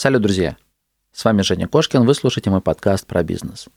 Салют, 0.00 0.22
друзья! 0.22 0.56
С 1.12 1.26
вами 1.26 1.42
Женя 1.42 1.68
Кошкин, 1.68 2.06
вы 2.06 2.14
слушаете 2.14 2.48
мой 2.48 2.62
подкаст 2.62 3.06
про 3.06 3.22
бизнес. 3.22 3.68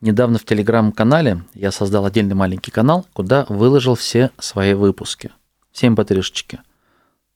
Недавно 0.00 0.40
в 0.40 0.44
телеграм-канале 0.44 1.44
я 1.54 1.70
создал 1.70 2.04
отдельный 2.06 2.34
маленький 2.34 2.72
канал, 2.72 3.06
куда 3.12 3.46
выложил 3.48 3.94
все 3.94 4.32
свои 4.40 4.74
выпуски. 4.74 5.30
Все 5.70 5.86
mp3-шечки. 5.86 6.58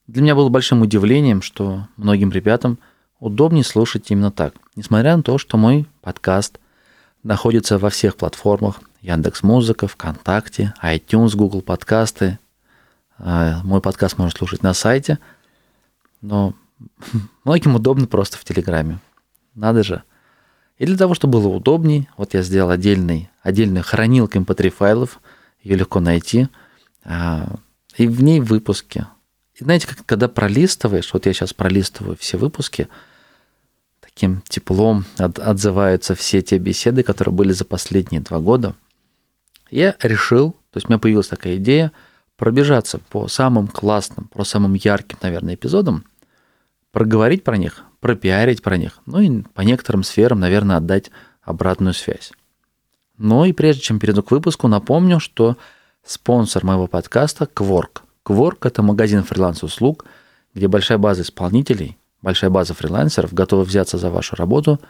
Для 0.09 0.23
меня 0.23 0.35
было 0.35 0.49
большим 0.49 0.83
удивлением, 0.83 1.43
что 1.43 1.87
многим 1.96 2.33
ребятам 2.33 2.81
удобнее 3.21 3.62
слушать 3.62 4.10
именно 4.10 4.32
так. 4.32 4.54
Несмотря 4.74 5.16
на 5.16 5.22
то, 5.22 5.38
что 5.38 5.56
мой 5.56 5.87
подкаст 6.00 6.58
находится 7.22 7.78
во 7.78 7.88
всех 7.88 8.16
платформах. 8.16 8.80
Яндекс 9.00 9.44
Музыка, 9.44 9.87
ВКонтакте, 9.87 10.74
iTunes, 10.82 11.37
Google 11.37 11.62
подкасты. 11.62 12.40
А, 13.16 13.60
мой 13.62 13.80
подкаст 13.80 14.19
можно 14.19 14.37
слушать 14.37 14.64
на 14.64 14.74
сайте. 14.74 15.21
Но 16.20 16.55
многим 17.45 17.74
удобно 17.74 18.06
просто 18.06 18.37
в 18.37 18.45
Телеграме. 18.45 19.01
Надо 19.55 19.82
же. 19.82 20.02
И 20.78 20.87
для 20.87 20.96
того, 20.96 21.14
чтобы 21.14 21.41
было 21.41 21.48
удобней, 21.48 22.09
вот 22.16 22.34
я 22.34 22.42
сделал 22.42 22.70
отдельный, 22.70 23.30
отдельную 23.42 23.82
хранилку 23.82 24.38
mp3 24.38 24.70
файлов, 24.70 25.20
ее 25.60 25.77
легко 25.77 25.98
найти, 25.98 26.48
а, 27.04 27.56
и 27.96 28.06
в 28.06 28.23
ней 28.23 28.41
выпуски. 28.41 29.06
И 29.56 29.64
знаете, 29.64 29.88
как, 29.88 30.06
когда 30.06 30.28
пролистываешь, 30.28 31.12
вот 31.12 31.27
я 31.27 31.32
сейчас 31.32 31.52
пролистываю 31.52 32.16
все 32.16 32.38
выпуски, 32.38 32.88
таким 34.01 34.42
теплом 34.48 35.04
от, 35.16 35.40
отзываются 35.40 36.15
все 36.15 36.42
те 36.42 36.59
беседы, 36.59 37.02
которые 37.02 37.34
были 37.34 37.52
за 37.52 37.65
последние 37.65 38.20
два 38.20 38.38
года. 38.38 38.76
Я 39.70 39.96
решил, 40.01 40.52
то 40.70 40.76
есть 40.76 40.87
у 40.87 40.90
меня 40.90 41.01
появилась 41.01 41.29
такая 41.29 41.56
идея, 41.56 41.90
пробежаться 42.37 43.01
по 43.10 43.26
самым 43.26 43.66
классным, 43.66 44.29
по 44.29 44.45
самым 44.45 44.74
ярким, 44.74 45.18
наверное, 45.23 45.56
эпизодам, 45.56 46.04
проговорить 46.92 47.45
про 47.45 47.56
них, 47.56 47.84
пропиарить 48.01 48.62
про 48.62 48.77
них, 48.77 49.01
ну 49.06 49.20
и 49.20 49.42
по 49.55 49.62
некоторым 49.62 50.02
сферам, 50.02 50.41
наверное, 50.41 50.77
отдать 50.77 51.10
обратную 51.42 51.95
связь. 51.95 52.32
Ну 53.16 53.45
и 53.45 53.52
прежде 53.52 53.82
чем 53.82 53.99
перейду 53.99 54.23
к 54.23 54.30
выпуску, 54.30 54.68
напомню, 54.68 55.18
что 55.18 55.57
спонсор 56.04 56.65
моего 56.65 56.87
подкаста– 56.87 57.49
Quark. 57.54 58.02
Quark– 58.24 58.59
это 58.62 58.82
магазин 58.82 59.24
фриланс-услуг, 59.24 60.04
где 60.54 60.68
большая 60.68 60.99
база 60.99 61.23
исполнителей, 61.23 61.99
большая 62.23 62.51
база 62.51 62.74
фрилансеров 62.74 63.34
готова 63.34 63.65
взяться 63.65 63.99
за 63.99 64.11
вашу 64.11 64.37
работу. 64.37 64.81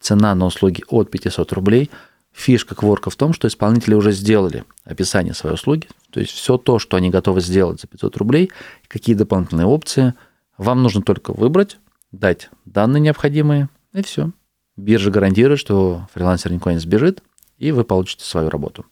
Цена 0.00 0.34
на 0.34 0.46
услуги 0.46 0.82
от 0.88 1.10
500 1.10 1.52
рублей. 1.52 1.90
Фишка 2.32 2.74
Quark 2.74 3.10
в 3.10 3.16
том, 3.16 3.32
что 3.32 3.46
исполнители 3.46 3.94
уже 3.94 4.12
сделали 4.12 4.64
описание 4.84 5.34
своей 5.34 5.54
услуги, 5.54 5.86
то 6.10 6.18
есть 6.18 6.32
все 6.32 6.58
то, 6.58 6.80
что 6.80 6.96
они 6.96 7.08
готовы 7.08 7.40
сделать 7.40 7.80
за 7.80 7.86
500 7.86 8.16
рублей, 8.16 8.50
какие 8.88 9.14
дополнительные 9.14 9.66
опции. 9.66 10.14
Вам 10.58 10.82
нужно 10.82 11.02
только 11.02 11.32
выбрать, 11.32 11.78
дать 12.12 12.50
данные 12.64 13.00
необходимые, 13.00 13.68
и 13.92 14.02
все. 14.02 14.30
Биржа 14.76 15.10
гарантирует, 15.10 15.60
что 15.60 16.06
фрилансер 16.12 16.52
никуда 16.52 16.74
не 16.74 16.80
сбежит, 16.80 17.22
и 17.58 17.72
вы 17.72 17.84
получите 17.84 18.24
свою 18.24 18.50
работу. 18.50 18.84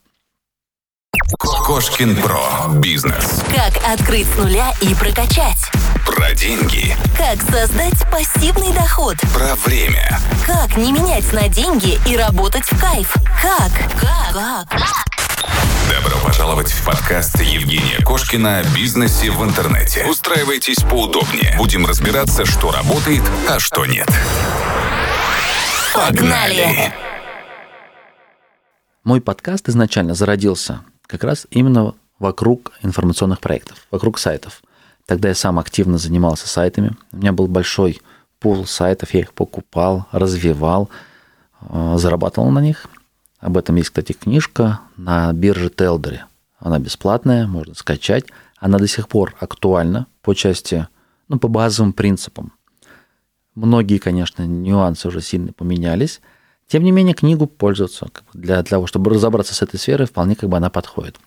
Кошкин 1.38 2.16
Про. 2.16 2.80
Бизнес. 2.80 3.42
Как 3.54 3.76
открыть 3.88 4.26
с 4.26 4.38
нуля 4.38 4.72
и 4.80 4.94
прокачать. 4.94 5.70
Про 6.06 6.34
деньги. 6.34 6.96
Как 7.16 7.40
создать 7.42 8.10
пассивный 8.10 8.72
доход. 8.74 9.16
Про 9.32 9.54
время. 9.56 10.18
Как 10.46 10.76
не 10.76 10.92
менять 10.92 11.32
на 11.32 11.48
деньги 11.48 11.98
и 12.10 12.16
работать 12.16 12.64
в 12.64 12.80
кайф. 12.80 13.14
Как? 13.40 13.72
Как? 14.00 14.68
Как? 14.68 15.21
Добро 15.92 16.16
пожаловать 16.24 16.70
в 16.70 16.86
подкаст 16.86 17.38
Евгения 17.42 18.02
Кошкина 18.02 18.60
о 18.60 18.64
бизнесе 18.74 19.30
в 19.30 19.44
интернете. 19.44 20.06
Устраивайтесь 20.08 20.82
поудобнее. 20.82 21.54
Будем 21.58 21.84
разбираться, 21.84 22.46
что 22.46 22.70
работает, 22.70 23.20
а 23.46 23.58
что 23.60 23.84
нет. 23.84 24.08
Погнали! 25.92 26.94
Мой 29.04 29.20
подкаст 29.20 29.68
изначально 29.68 30.14
зародился 30.14 30.80
как 31.06 31.24
раз 31.24 31.46
именно 31.50 31.94
вокруг 32.18 32.72
информационных 32.82 33.40
проектов, 33.40 33.86
вокруг 33.90 34.18
сайтов. 34.18 34.62
Тогда 35.04 35.28
я 35.28 35.34
сам 35.34 35.58
активно 35.58 35.98
занимался 35.98 36.48
сайтами. 36.48 36.96
У 37.12 37.18
меня 37.18 37.32
был 37.32 37.48
большой 37.48 38.00
пул 38.40 38.64
сайтов, 38.64 39.12
я 39.12 39.20
их 39.20 39.34
покупал, 39.34 40.06
развивал, 40.10 40.88
э, 41.68 41.94
зарабатывал 41.98 42.50
на 42.50 42.60
них. 42.60 42.86
Об 43.42 43.58
этом 43.58 43.74
есть, 43.74 43.88
кстати, 43.90 44.12
книжка 44.12 44.80
на 44.96 45.32
бирже 45.32 45.68
Телдере. 45.68 46.26
Она 46.60 46.78
бесплатная, 46.78 47.48
можно 47.48 47.74
скачать. 47.74 48.26
Она 48.58 48.78
до 48.78 48.86
сих 48.86 49.08
пор 49.08 49.34
актуальна 49.40 50.06
по 50.22 50.32
части, 50.32 50.86
ну, 51.26 51.40
по 51.40 51.48
базовым 51.48 51.92
принципам. 51.92 52.52
Многие, 53.56 53.98
конечно, 53.98 54.44
нюансы 54.44 55.08
уже 55.08 55.20
сильно 55.20 55.52
поменялись. 55.52 56.20
Тем 56.68 56.84
не 56.84 56.92
менее, 56.92 57.14
книгу 57.14 57.48
пользоваться 57.48 58.08
для 58.32 58.62
того, 58.62 58.86
чтобы 58.86 59.10
разобраться 59.10 59.54
с 59.54 59.60
этой 59.60 59.78
сферой, 59.78 60.06
вполне 60.06 60.36
как 60.36 60.48
бы 60.48 60.56
она 60.56 60.70
подходит. 60.70 61.18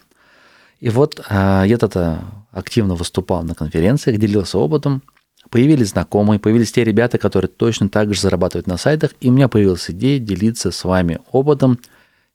И 0.79 0.89
вот 0.89 1.19
а, 1.27 1.65
я 1.65 1.77
тогда 1.77 2.21
активно 2.51 2.95
выступал 2.95 3.43
на 3.43 3.55
конференциях, 3.55 4.17
делился 4.19 4.57
опытом, 4.57 5.03
появились 5.49 5.89
знакомые, 5.89 6.39
появились 6.39 6.71
те 6.71 6.85
ребята, 6.85 7.17
которые 7.17 7.49
точно 7.49 7.89
так 7.89 8.13
же 8.13 8.21
зарабатывают 8.21 8.67
на 8.67 8.77
сайтах, 8.77 9.11
и 9.19 9.29
у 9.29 9.33
меня 9.33 9.49
появилась 9.49 9.91
идея 9.91 10.17
делиться 10.19 10.71
с 10.71 10.85
вами 10.85 11.19
опытом 11.33 11.77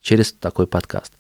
через 0.01 0.33
такой 0.33 0.67
подкаст. 0.67 1.13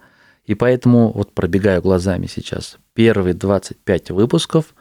И 0.45 0.55
поэтому 0.55 1.13
вот 1.13 1.33
пробегаю 1.33 1.83
глазами 1.83 2.27
сейчас 2.27 2.79
первые 2.95 3.35
25 3.35 4.11
выпусков. 4.11 4.75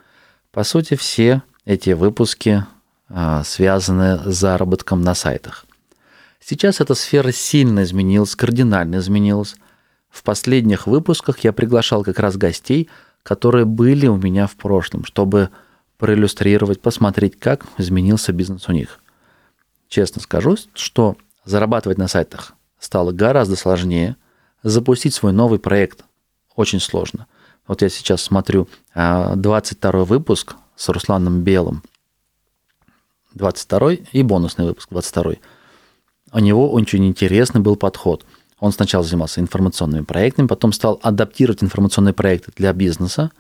По 0.52 0.64
сути, 0.64 0.96
все 0.96 1.44
эти 1.66 1.92
выпуски 1.92 2.66
а, 3.10 3.44
связаны 3.44 4.20
с 4.32 4.36
заработком 4.36 5.02
на 5.02 5.14
сайтах. 5.14 5.66
Сейчас 6.40 6.80
эта 6.80 6.96
сфера 6.96 7.32
сильно 7.32 7.84
изменилась, 7.84 8.36
кардинально 8.36 8.98
изменилась. 8.98 9.56
В 10.10 10.24
последних 10.24 10.88
выпусках 10.88 11.40
я 11.40 11.54
приглашал 11.54 12.04
как 12.04 12.18
раз 12.20 12.38
гостей, 12.38 12.90
которые 13.24 13.66
были 13.66 14.08
у 14.08 14.18
меня 14.18 14.48
в 14.48 14.56
прошлом, 14.56 15.06
чтобы 15.06 15.50
проиллюстрировать, 15.98 16.82
посмотреть, 16.82 17.38
как 17.38 17.66
изменился 17.78 18.32
бизнес 18.32 18.68
у 18.70 18.72
них. 18.72 19.00
Честно 19.90 20.22
скажу, 20.22 20.56
что 20.74 21.18
зарабатывать 21.46 21.98
на 21.98 22.08
сайтах 22.08 22.56
стало 22.80 23.12
гораздо 23.12 23.56
сложнее. 23.56 24.16
Запустить 24.64 25.14
свой 25.14 25.34
новый 25.34 25.60
проект 25.60 26.04
очень 26.56 26.80
сложно. 26.80 27.28
Вот 27.68 27.82
я 27.82 27.90
сейчас 27.90 28.22
смотрю 28.22 28.68
22 28.96 29.92
а, 29.92 30.04
выпуск 30.06 30.56
с 30.76 30.90
Русланом 30.90 31.44
Белым. 31.44 31.84
22 33.36 33.94
и 34.12 34.24
бонусный 34.24 34.66
выпуск 34.66 34.90
22. 34.90 35.34
У 36.32 36.40
него 36.40 36.72
очень 36.72 37.06
интересный 37.06 37.62
был 37.62 37.76
подход. 37.76 38.26
Он 38.60 38.72
сначала 38.72 39.04
занимался 39.04 39.40
информационными 39.40 40.04
проектами, 40.04 40.48
потом 40.48 40.74
стал 40.74 41.00
адаптировать 41.04 41.64
информационные 41.64 42.14
проекты 42.14 42.52
для 42.56 42.74
бизнеса, 42.74 43.32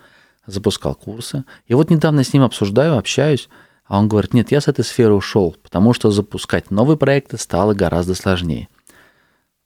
запускал 0.46 0.96
курсы. 0.96 1.44
И 1.68 1.74
вот 1.74 1.90
недавно 1.90 2.24
с 2.24 2.32
ним 2.32 2.44
обсуждаю, 2.44 2.98
общаюсь, 2.98 3.50
а 3.86 4.00
он 4.00 4.08
говорит, 4.08 4.34
нет, 4.34 4.52
я 4.52 4.62
с 4.62 4.68
этой 4.68 4.86
сферы 4.86 5.14
ушел, 5.14 5.56
потому 5.62 5.94
что 5.94 6.12
запускать 6.12 6.72
новые 6.72 6.98
проекты 6.98 7.38
стало 7.38 7.74
гораздо 7.74 8.16
сложнее 8.16 8.70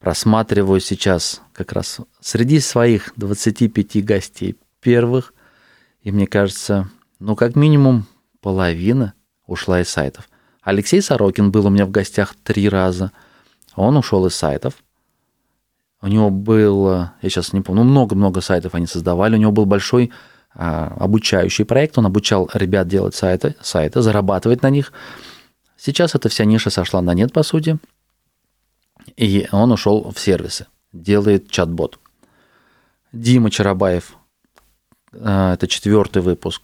рассматриваю 0.03 0.81
сейчас 0.81 1.41
как 1.53 1.71
раз 1.71 1.99
среди 2.19 2.59
своих 2.59 3.13
25 3.15 4.05
гостей 4.05 4.57
первых, 4.81 5.33
и 6.01 6.11
мне 6.11 6.27
кажется, 6.27 6.89
ну, 7.19 7.35
как 7.37 7.55
минимум 7.55 8.05
половина 8.41 9.13
ушла 9.47 9.81
из 9.81 9.89
сайтов. 9.89 10.29
Алексей 10.61 11.01
Сорокин 11.01 11.51
был 11.51 11.67
у 11.67 11.69
меня 11.69 11.85
в 11.85 11.91
гостях 11.91 12.35
три 12.43 12.67
раза. 12.67 13.11
Он 13.75 13.95
ушел 13.95 14.25
из 14.25 14.35
сайтов. 14.35 14.75
У 16.01 16.07
него 16.07 16.29
было, 16.29 17.13
я 17.21 17.29
сейчас 17.29 17.53
не 17.53 17.61
помню, 17.61 17.83
ну, 17.83 17.91
много-много 17.91 18.41
сайтов 18.41 18.75
они 18.75 18.87
создавали. 18.87 19.35
У 19.35 19.39
него 19.39 19.53
был 19.53 19.65
большой 19.65 20.11
а, 20.53 20.93
обучающий 20.99 21.63
проект. 21.63 21.97
Он 21.97 22.05
обучал 22.05 22.49
ребят 22.53 22.89
делать 22.89 23.15
сайты, 23.15 23.55
сайты, 23.61 24.01
зарабатывать 24.01 24.63
на 24.63 24.69
них. 24.69 24.91
Сейчас 25.77 26.13
эта 26.13 26.27
вся 26.27 26.43
ниша 26.43 26.69
сошла 26.69 27.01
на 27.01 27.13
нет, 27.13 27.31
по 27.31 27.43
сути. 27.43 27.79
И 29.15 29.47
он 29.51 29.71
ушел 29.71 30.11
в 30.11 30.19
сервисы, 30.19 30.67
делает 30.91 31.49
чат-бот. 31.49 31.99
Дима 33.11 33.51
Чарабаев, 33.51 34.15
э, 35.11 35.53
это 35.53 35.67
четвертый 35.67 36.21
выпуск. 36.21 36.63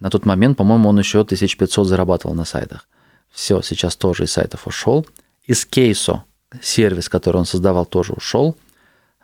На 0.00 0.10
тот 0.10 0.26
момент, 0.26 0.56
по-моему, 0.56 0.88
он 0.88 0.98
еще 0.98 1.20
1500 1.20 1.86
зарабатывал 1.86 2.34
на 2.34 2.44
сайтах. 2.44 2.88
Все, 3.30 3.60
сейчас 3.62 3.96
тоже 3.96 4.24
из 4.24 4.32
сайтов 4.32 4.66
ушел. 4.66 5.06
Из 5.44 5.64
Кейсо, 5.66 6.24
сервис, 6.62 7.08
который 7.08 7.38
он 7.38 7.46
создавал, 7.46 7.84
тоже 7.86 8.12
ушел. 8.12 8.56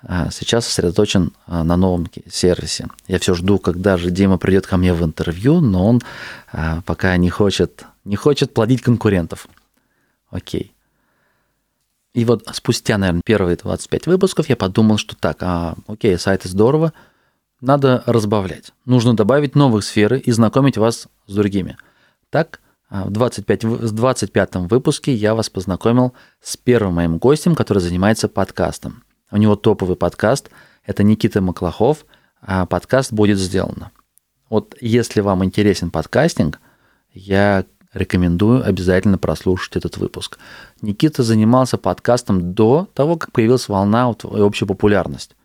А 0.05 0.31
сейчас 0.31 0.67
сосредоточен 0.67 1.33
э, 1.47 1.63
на 1.63 1.77
новом 1.77 2.11
сервисе. 2.31 2.89
Я 3.07 3.19
все 3.19 3.35
жду, 3.35 3.59
когда 3.59 3.97
же 3.97 4.11
Дима 4.11 4.37
придет 4.37 4.67
ко 4.67 4.77
мне 4.77 4.93
в 4.93 5.05
интервью, 5.05 5.61
но 5.61 5.87
он 5.87 6.03
э, 6.53 6.83
пока 6.85 7.17
не 7.17 7.31
хочет, 7.31 7.85
не 8.05 8.17
хочет 8.17 8.53
плодить 8.53 8.83
конкурентов. 8.83 9.49
Окей. 10.31 10.73
И 12.15 12.25
вот 12.25 12.47
спустя, 12.53 12.99
наверное, 12.99 13.23
первые 13.25 13.57
25 13.57 14.07
выпусков 14.07 14.49
я 14.49 14.57
подумал, 14.57 14.99
что 14.99 15.17
так, 15.17 15.39
а, 15.43 15.75
окей, 15.87 16.19
сайты 16.19 16.49
здорово, 16.49 16.93
надо 17.61 18.03
разбавлять. 18.07 18.73
Нужно 18.85 19.15
добавить 19.15 19.55
новых 19.55 19.85
сферы 19.85 20.19
и 20.19 20.31
знакомить 20.33 20.77
вас 20.77 21.09
с 21.27 21.35
другими. 21.35 21.77
Так 22.31 22.61
А, 22.95 23.05
в 23.07 23.11
25, 23.11 23.65
в 23.65 23.93
25 23.93 24.57
выпуске 24.71 25.15
я 25.15 25.35
вас 25.35 25.49
познакомил 25.49 26.13
с 26.43 26.59
первым 26.59 26.97
моим 26.97 27.17
гостем, 27.17 27.55
который 27.55 27.79
занимается 27.79 28.29
подкастом. 28.29 29.03
У 29.31 29.39
него 29.39 29.57
топовый 29.57 29.97
подкаст, 29.97 30.51
это 30.85 31.03
Никита 31.03 31.41
Маклахов, 31.41 32.05
а 32.43 32.67
подкаст 32.67 33.11
«Будет 33.11 33.39
сделано». 33.39 33.93
Вот 34.51 34.77
если 34.83 35.23
вам 35.23 35.43
интересен 35.43 35.91
подкастинг, 35.91 36.61
я 37.15 37.65
рекомендую 37.93 38.67
обязательно 38.67 39.19
прослушать 39.19 39.77
этот 39.77 39.97
выпуск. 39.97 40.39
Никита 40.81 41.23
занимался 41.23 41.79
подкастом 41.79 42.55
до 42.55 42.89
того, 42.95 43.17
как 43.17 43.33
появилась 43.33 43.69
волна 43.69 44.11
и 44.11 44.27
общая 44.27 44.67
популярность. 44.67 45.37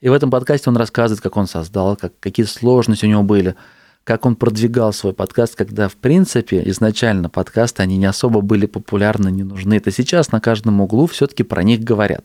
И 0.00 0.08
в 0.08 0.12
этом 0.12 0.30
подкасте 0.30 0.70
он 0.70 0.76
рассказывает, 0.76 1.22
как 1.22 1.36
он 1.36 1.46
создал, 1.46 1.96
как, 1.96 2.12
какие 2.20 2.46
сложности 2.46 3.04
у 3.04 3.08
него 3.08 3.22
были, 3.22 3.56
как 4.04 4.26
он 4.26 4.36
продвигал 4.36 4.92
свой 4.92 5.12
подкаст, 5.12 5.56
когда, 5.56 5.88
в 5.88 5.96
принципе, 5.96 6.62
изначально 6.70 7.28
подкасты, 7.28 7.82
они 7.82 7.98
не 7.98 8.06
особо 8.06 8.40
были 8.40 8.66
популярны, 8.66 9.30
не 9.30 9.42
нужны. 9.42 9.74
Это 9.74 9.90
сейчас 9.90 10.30
на 10.30 10.40
каждом 10.40 10.80
углу 10.80 11.06
все-таки 11.06 11.42
про 11.42 11.62
них 11.62 11.80
говорят. 11.80 12.24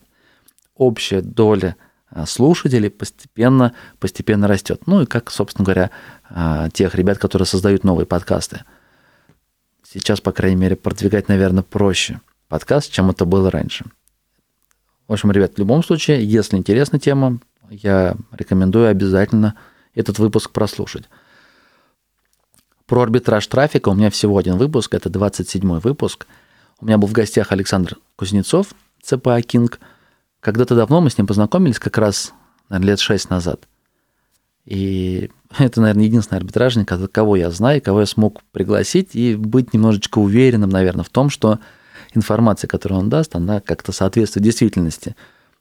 Общая 0.78 1.22
доля 1.22 1.76
а, 2.10 2.26
слушателей 2.26 2.90
постепенно, 2.90 3.74
постепенно 4.00 4.48
растет. 4.48 4.84
Ну 4.86 5.02
и 5.02 5.06
как, 5.06 5.32
собственно 5.32 5.66
говоря, 5.66 5.90
а, 6.30 6.70
тех 6.70 6.96
ребят, 6.96 7.18
которые 7.18 7.48
создают 7.48 7.84
новые 7.84 8.06
подкасты. 8.06 8.62
Сейчас, 9.94 10.22
по 10.22 10.32
крайней 10.32 10.56
мере, 10.56 10.76
продвигать, 10.76 11.28
наверное, 11.28 11.62
проще 11.62 12.20
подкаст, 12.48 12.92
чем 12.92 13.12
это 13.12 13.26
было 13.26 13.52
раньше. 13.52 13.86
В 15.08 15.14
общем, 15.14 15.32
ребят, 15.32 15.54
в 15.54 15.60
любом 15.60 15.84
случае, 15.84 16.26
если 16.26 16.58
интересна 16.58 16.98
тема, 16.98 17.38
я 17.70 18.16
рекомендую 18.32 18.88
обязательно 18.88 19.54
этот 19.94 20.18
выпуск 20.18 20.50
прослушать. 20.50 21.04
Про 22.88 23.04
арбитраж 23.04 23.46
трафика 23.46 23.90
у 23.90 23.94
меня 23.94 24.10
всего 24.10 24.40
один 24.40 24.58
выпуск, 24.58 24.96
это 24.96 25.12
27 25.12 25.80
выпуск. 25.80 26.26
У 26.80 26.88
меня 26.88 26.98
был 26.98 27.08
в 27.08 27.14
гостях 27.14 27.52
Александр 27.52 27.98
Кузнецов, 28.16 28.74
ЦПА 29.04 29.40
Кинг. 29.44 29.80
Когда-то 30.40 30.76
давно 30.76 31.02
мы 31.02 31.12
с 31.12 31.20
ним 31.20 31.28
познакомились, 31.28 31.78
как 31.78 32.00
раз 32.00 32.34
наверное, 32.70 32.94
лет 32.94 33.00
6 33.00 33.30
назад. 33.30 33.68
И 34.66 35.30
это, 35.60 35.82
наверное, 35.82 36.06
единственный 36.06 36.40
арбитражник, 36.40 36.92
кого 37.12 37.36
я 37.36 37.52
знаю, 37.52 37.82
кого 37.82 38.02
я 38.02 38.06
смог 38.06 38.42
пригласить 38.52 39.16
и 39.16 39.36
быть 39.36 39.74
немножечко 39.74 40.20
уверенным, 40.20 40.70
наверное, 40.70 41.04
в 41.04 41.10
том, 41.10 41.30
что 41.30 41.60
информация, 42.14 42.68
которую 42.68 43.00
он 43.00 43.10
даст, 43.10 43.36
она 43.36 43.62
как-то 43.62 43.92
соответствует 43.92 44.44
действительности. 44.44 45.16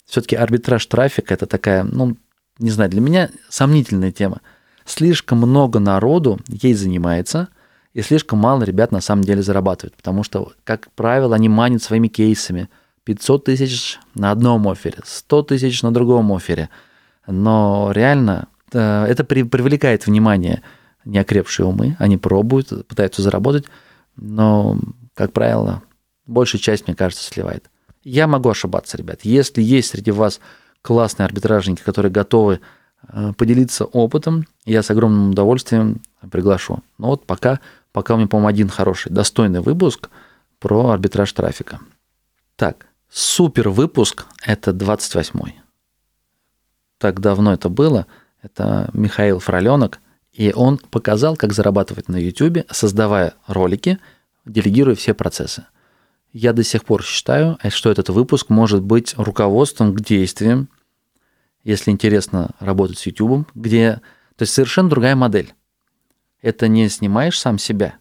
Все-таки 0.05 0.35
арбитраж 0.35 0.85
трафика– 0.85 1.33
это 1.35 1.45
такая, 1.45 1.83
ну, 1.83 2.17
не 2.59 2.71
знаю, 2.71 2.89
для 2.89 3.01
меня 3.01 3.29
сомнительная 3.49 4.11
тема. 4.11 4.41
Слишком 4.85 5.37
много 5.39 5.79
народу 5.79 6.39
ей 6.47 6.73
занимается, 6.73 7.49
и 7.93 8.01
слишком 8.01 8.39
мало 8.39 8.63
ребят 8.63 8.91
на 8.91 9.01
самом 9.01 9.23
деле 9.23 9.41
зарабатывают, 9.41 9.95
потому 9.95 10.23
что, 10.23 10.53
как 10.63 10.91
правило, 10.95 11.35
они 11.35 11.49
манят 11.49 11.83
своими 11.83 12.07
кейсами. 12.07 12.69
500 13.05 13.43
тысяч 13.45 13.99
на 14.15 14.31
одном 14.31 14.67
офере, 14.67 14.99
100 15.03 15.43
тысяч 15.43 15.83
на 15.83 15.93
другом 15.93 16.31
офере. 16.31 16.69
Но 17.27 17.91
реально 17.93 18.47
э, 18.73 19.05
это 19.05 19.23
привлекает 19.23 20.05
внимание 20.05 20.61
неокрепшие 21.05 21.65
умы, 21.65 21.95
они 21.99 22.17
пробуют, 22.17 22.87
пытаются 22.87 23.21
заработать, 23.21 23.65
но, 24.15 24.79
как 25.13 25.33
правило, 25.33 25.83
большая 26.25 26.61
часть, 26.61 26.87
мне 26.87 26.95
кажется, 26.95 27.23
сливает. 27.23 27.69
Я 28.03 28.27
могу 28.27 28.49
ошибаться, 28.49 28.97
ребят. 28.97 29.21
Если 29.23 29.61
есть 29.61 29.89
среди 29.89 30.11
вас 30.11 30.39
классные 30.81 31.25
арбитражники, 31.25 31.81
которые 31.81 32.11
готовы 32.11 32.59
э, 33.07 33.33
поделиться 33.37 33.85
опытом, 33.85 34.45
я 34.65 34.83
с 34.83 34.91
огромным 34.91 35.31
удовольствием 35.31 36.01
приглашу. 36.29 36.83
Но 36.97 37.07
вот 37.07 37.25
пока, 37.25 37.59
пока 37.91 38.13
у 38.13 38.17
меня, 38.17 38.27
по-моему, 38.27 38.49
один 38.49 38.69
хороший, 38.69 39.11
достойный 39.11 39.61
выпуск 39.61 40.09
про 40.59 40.89
арбитраж 40.89 41.31
трафика. 41.31 41.79
Так, 42.55 42.87
супер 43.09 43.69
выпуск– 43.69 44.25
это 44.45 44.71
28-й. 44.71 45.55
Так 46.97 47.19
давно 47.19 47.53
это 47.53 47.69
было. 47.69 48.05
Это 48.43 48.89
Михаил 48.93 49.39
Фроленок. 49.39 49.99
И 50.33 50.51
он 50.53 50.77
показал, 50.77 51.35
как 51.35 51.53
зарабатывать 51.53 52.09
на 52.09 52.17
YouTube, 52.17 52.65
создавая 52.69 53.33
ролики, 53.47 53.99
делегируя 54.45 54.95
все 54.95 55.13
процессы. 55.13 55.65
Я 56.33 56.53
до 56.53 56.63
сих 56.63 56.83
пор 56.83 57.03
считаю, 57.03 57.57
что 57.69 57.89
этот 57.89 58.09
выпуск 58.09 58.49
может 58.49 58.83
быть 58.83 59.13
руководством 59.17 59.93
к 59.93 60.01
действиям, 60.01 60.69
если 61.63 61.91
интересно 61.91 62.51
работать 62.59 62.97
с 62.97 63.05
YouTube, 63.05 63.47
где... 63.55 64.01
То 64.35 64.43
есть 64.43 64.53
совершенно 64.53 64.89
другая 64.89 65.15
модель. 65.15 65.53
Это 66.41 66.67
не 66.67 66.89
снимаешь 66.89 67.39
сам 67.39 67.57
себя 67.57 67.95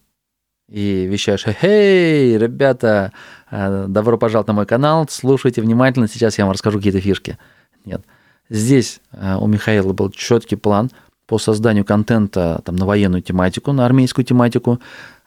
и 0.69 1.07
вещаешь, 1.07 1.45
«Эй, 1.61 2.39
ребята, 2.39 3.13
э, 3.51 3.85
добро 3.89 4.17
пожаловать 4.17 4.49
на 4.49 4.55
мой 4.55 4.67
канал, 4.67 5.07
слушайте 5.11 5.61
внимательно, 5.61 6.09
сейчас 6.09 6.39
я 6.39 6.47
вам 6.47 6.53
расскажу 6.53 6.79
какие-то 6.79 7.01
фишки». 7.01 7.39
Нет. 7.85 8.03
Здесь 8.53 9.01
э, 9.13 9.37
у 9.37 9.47
Михаила 9.47 9.93
был 9.93 10.11
четкий 10.11 10.57
план 10.57 10.91
по 11.27 11.39
созданию 11.39 11.85
контента 11.85 12.61
там, 12.65 12.77
на 12.77 12.87
военную 12.87 13.23
тематику, 13.23 13.73
на 13.73 13.87
армейскую 13.87 14.25
тематику, 14.25 14.81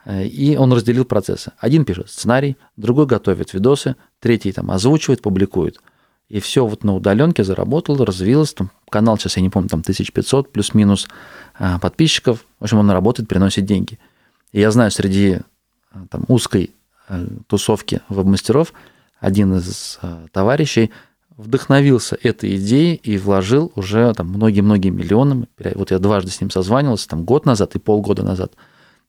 Э, 0.06 0.24
и 0.24 0.56
он 0.56 0.72
разделил 0.72 1.04
процессы. 1.04 1.52
Один 1.58 1.84
пишет 1.84 2.08
сценарий, 2.08 2.56
другой 2.76 3.06
готовит 3.06 3.52
видосы, 3.52 3.96
третий 4.20 4.52
там 4.52 4.70
озвучивает, 4.70 5.20
публикует. 5.20 5.80
И 6.28 6.40
все 6.40 6.66
вот 6.66 6.82
на 6.82 6.94
удаленке 6.94 7.44
заработал, 7.44 8.02
развилось. 8.04 8.54
Там, 8.54 8.70
канал 8.88 9.18
сейчас, 9.18 9.36
я 9.36 9.42
не 9.42 9.50
помню, 9.50 9.68
там 9.68 9.80
1500 9.80 10.50
плюс-минус 10.52 11.08
э, 11.58 11.78
подписчиков. 11.80 12.44
В 12.60 12.64
общем, 12.64 12.78
он 12.78 12.90
работает, 12.90 13.28
приносит 13.28 13.64
деньги. 13.66 13.98
И 14.52 14.60
я 14.60 14.70
знаю, 14.70 14.90
среди 14.90 15.40
там, 16.10 16.24
узкой 16.28 16.70
тусовки 17.46 18.00
веб-мастеров 18.08 18.72
один 19.20 19.54
из 19.54 20.00
товарищей 20.32 20.90
вдохновился 21.36 22.16
этой 22.22 22.56
идеей 22.56 22.94
и 22.94 23.18
вложил 23.18 23.72
уже 23.74 24.12
там 24.14 24.28
многие-многие 24.28 24.90
миллионы. 24.90 25.48
Вот 25.74 25.90
я 25.90 25.98
дважды 25.98 26.30
с 26.30 26.40
ним 26.40 26.50
созванивался, 26.50 27.08
там 27.08 27.24
год 27.24 27.46
назад 27.46 27.74
и 27.74 27.78
полгода 27.78 28.22
назад– 28.22 28.52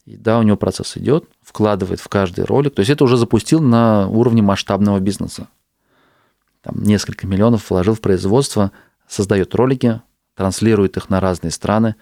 и 0.07 0.15
да, 0.15 0.39
у 0.39 0.41
него 0.41 0.56
процесс 0.56 0.95
идет, 0.95 1.25
вкладывает 1.44 2.00
в 2.00 2.07
каждый 2.07 2.45
ролик. 2.45 2.74
То 2.74 2.79
есть 2.79 2.89
это 2.89 3.03
уже 3.03 3.18
запустил 3.18 3.62
на 3.62 4.07
уровне 4.07 4.41
масштабного 4.41 5.01
бизнеса. 5.01 5.50
Там 6.62 6.81
несколько 6.81 7.27
миллионов 7.27 7.69
вложил 7.69 7.94
в 7.94 8.00
производство, 8.00 8.71
создает 9.06 9.53
ролики, 9.53 10.01
транслирует 10.33 10.95
их 10.95 11.09
на 11.09 11.19
разные 11.19 11.51
страны. 11.51 11.95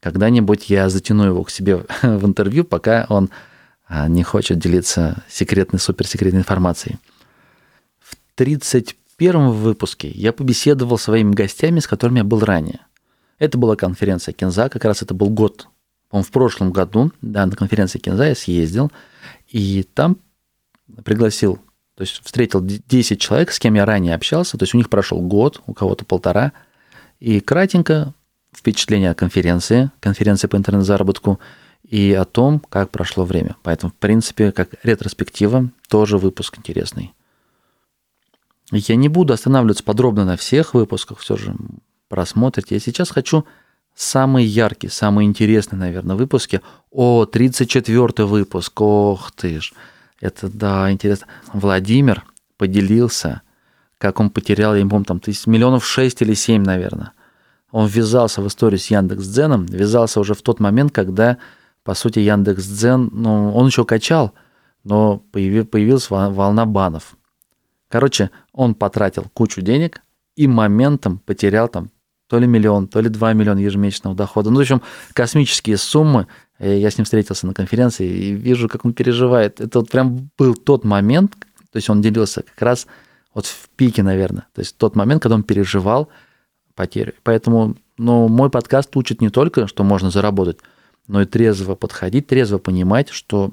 Когда-нибудь 0.00 0.68
я 0.68 0.90
затяну 0.90 1.24
его 1.24 1.42
к 1.42 1.50
себе 1.50 1.86
в 2.02 2.26
интервью, 2.26 2.64
пока 2.64 3.06
он 3.08 3.30
а, 3.86 4.08
не 4.08 4.24
хочет 4.24 4.58
делиться 4.58 5.24
секретной, 5.26 5.80
суперсекретной 5.80 6.40
информацией. 6.40 6.98
В 7.98 8.14
31 9.18 9.50
выпуске 9.50 10.08
я 10.10 10.32
побеседовал 10.32 10.96
с 10.96 11.02
своими 11.02 11.32
гостями, 11.32 11.80
с 11.80 11.88
которыми 11.88 12.18
я 12.18 12.24
был 12.24 12.38
ранее. 12.38 12.80
Это 13.40 13.58
была 13.58 13.74
конференция 13.74 14.32
Кинза, 14.32 14.68
как 14.68 14.84
раз 14.84 15.02
это 15.02 15.12
был 15.12 15.28
год 15.28 15.66
по 16.08 16.22
в 16.22 16.30
прошлом 16.30 16.72
году, 16.72 17.12
да, 17.20 17.44
на 17.44 17.56
конференции 17.56 17.98
Кинза 17.98 18.28
я 18.28 18.34
съездил, 18.34 18.92
и 19.48 19.82
там 19.82 20.18
пригласил, 21.04 21.56
то 21.96 22.02
есть 22.02 22.20
встретил 22.24 22.60
10 22.62 23.20
человек, 23.20 23.50
с 23.50 23.58
кем 23.58 23.74
я 23.74 23.84
ранее 23.84 24.14
общался, 24.14 24.56
то 24.56 24.62
есть 24.62 24.74
у 24.74 24.78
них 24.78 24.88
прошел 24.88 25.20
год, 25.20 25.62
у 25.66 25.74
кого-то 25.74 26.04
полтора, 26.04 26.52
и 27.18 27.40
кратенько 27.40 28.14
впечатление 28.56 29.10
о 29.10 29.14
конференции, 29.14 29.90
конференции 30.00 30.46
по 30.46 30.56
интернет-заработку, 30.56 31.40
и 31.82 32.12
о 32.12 32.24
том, 32.24 32.60
как 32.60 32.90
прошло 32.90 33.24
время. 33.24 33.56
Поэтому, 33.62 33.90
в 33.90 33.96
принципе, 33.96 34.52
как 34.52 34.70
ретроспектива, 34.82 35.70
тоже 35.88 36.18
выпуск 36.18 36.58
интересный. 36.58 37.12
Я 38.70 38.96
не 38.96 39.08
буду 39.08 39.32
останавливаться 39.32 39.84
подробно 39.84 40.24
на 40.24 40.36
всех 40.36 40.74
выпусках, 40.74 41.18
все 41.18 41.36
же 41.36 41.54
просмотрите. 42.08 42.74
Я 42.74 42.80
сейчас 42.80 43.10
хочу 43.10 43.44
самый 43.94 44.44
яркий, 44.44 44.88
самый 44.88 45.24
интересный, 45.26 45.78
наверное, 45.78 46.16
выпуски. 46.16 46.60
О, 46.90 47.24
34 47.24 48.26
выпуск, 48.26 48.80
ох 48.80 49.32
ты 49.32 49.60
ж. 49.60 49.72
Это, 50.20 50.48
да, 50.48 50.90
интересно. 50.90 51.26
Владимир 51.52 52.24
поделился, 52.56 53.42
как 53.98 54.20
он 54.20 54.30
потерял, 54.30 54.74
я 54.74 54.82
не 54.82 54.88
помню, 54.88 55.04
там 55.04 55.20
тысяч, 55.20 55.46
миллионов 55.46 55.86
шесть 55.86 56.22
или 56.22 56.34
семь, 56.34 56.62
наверное. 56.62 57.12
Он 57.70 57.86
ввязался 57.86 58.40
в 58.40 58.46
историю 58.46 58.78
с 58.78 58.86
Яндекс.Дзеном, 58.90 59.66
ввязался 59.66 60.20
уже 60.20 60.34
в 60.34 60.42
тот 60.42 60.58
момент, 60.60 60.92
когда, 60.92 61.38
по 61.84 61.94
сути, 61.94 62.18
Яндекс.Дзен, 62.18 63.10
ну, 63.12 63.52
он 63.54 63.66
еще 63.66 63.84
качал, 63.84 64.32
но 64.84 65.18
появилась 65.18 66.08
волна 66.10 66.64
банов. 66.64 67.17
Короче, 67.88 68.30
он 68.52 68.74
потратил 68.74 69.24
кучу 69.32 69.62
денег 69.62 70.02
и 70.36 70.46
моментом 70.46 71.18
потерял 71.18 71.68
там 71.68 71.90
то 72.28 72.38
ли 72.38 72.46
миллион, 72.46 72.88
то 72.88 73.00
ли 73.00 73.08
2 73.08 73.32
миллиона 73.32 73.58
ежемесячного 73.58 74.14
дохода. 74.14 74.50
Ну, 74.50 74.58
в 74.58 74.60
общем, 74.60 74.82
космические 75.14 75.78
суммы. 75.78 76.26
Я 76.58 76.90
с 76.90 76.98
ним 76.98 77.04
встретился 77.06 77.46
на 77.46 77.54
конференции 77.54 78.06
и 78.06 78.32
вижу, 78.32 78.68
как 78.68 78.84
он 78.84 78.92
переживает. 78.92 79.60
Это 79.60 79.80
вот 79.80 79.90
прям 79.90 80.30
был 80.36 80.54
тот 80.54 80.84
момент, 80.84 81.32
то 81.70 81.76
есть 81.76 81.88
он 81.88 82.02
делился 82.02 82.42
как 82.42 82.60
раз 82.60 82.86
вот 83.32 83.46
в 83.46 83.68
пике, 83.76 84.02
наверное. 84.02 84.46
То 84.52 84.60
есть 84.60 84.76
тот 84.76 84.94
момент, 84.94 85.22
когда 85.22 85.36
он 85.36 85.42
переживал 85.42 86.10
потерю. 86.74 87.14
Поэтому 87.22 87.76
ну, 87.96 88.28
мой 88.28 88.50
подкаст 88.50 88.94
учит 88.96 89.20
не 89.20 89.30
только, 89.30 89.66
что 89.66 89.82
можно 89.82 90.10
заработать, 90.10 90.58
но 91.06 91.22
и 91.22 91.24
трезво 91.24 91.74
подходить, 91.74 92.26
трезво 92.26 92.58
понимать, 92.58 93.08
что 93.08 93.50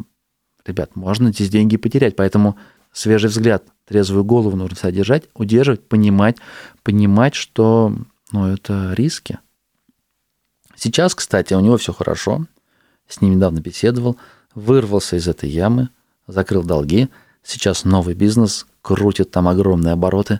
ребят, 0.66 0.96
можно 0.96 1.32
здесь 1.32 1.50
деньги 1.50 1.78
потерять, 1.78 2.16
поэтому 2.16 2.58
свежий 2.96 3.30
взгляд, 3.30 3.66
трезвую 3.86 4.24
голову 4.24 4.56
нужно 4.56 4.78
содержать, 4.78 5.26
удерживать, 5.36 5.88
понимать, 5.88 6.38
понимать, 6.82 7.36
что 7.36 7.94
ну, 8.32 8.48
это 8.48 8.94
риски. 8.94 9.40
Сейчас, 10.76 11.14
кстати, 11.14 11.54
у 11.54 11.60
него 11.60 11.78
все 11.78 11.94
хорошо. 11.94 12.46
С 13.08 13.22
ним 13.22 13.36
недавно 13.36 13.60
беседовал, 13.60 14.18
вырвался 14.56 15.18
из 15.18 15.28
этой 15.28 15.50
ямы, 15.50 15.90
закрыл 16.26 16.64
долги. 16.64 17.10
Сейчас 17.44 17.84
новый 17.84 18.16
бизнес, 18.16 18.66
крутит 18.82 19.30
там 19.30 19.48
огромные 19.48 19.94
обороты. 19.94 20.40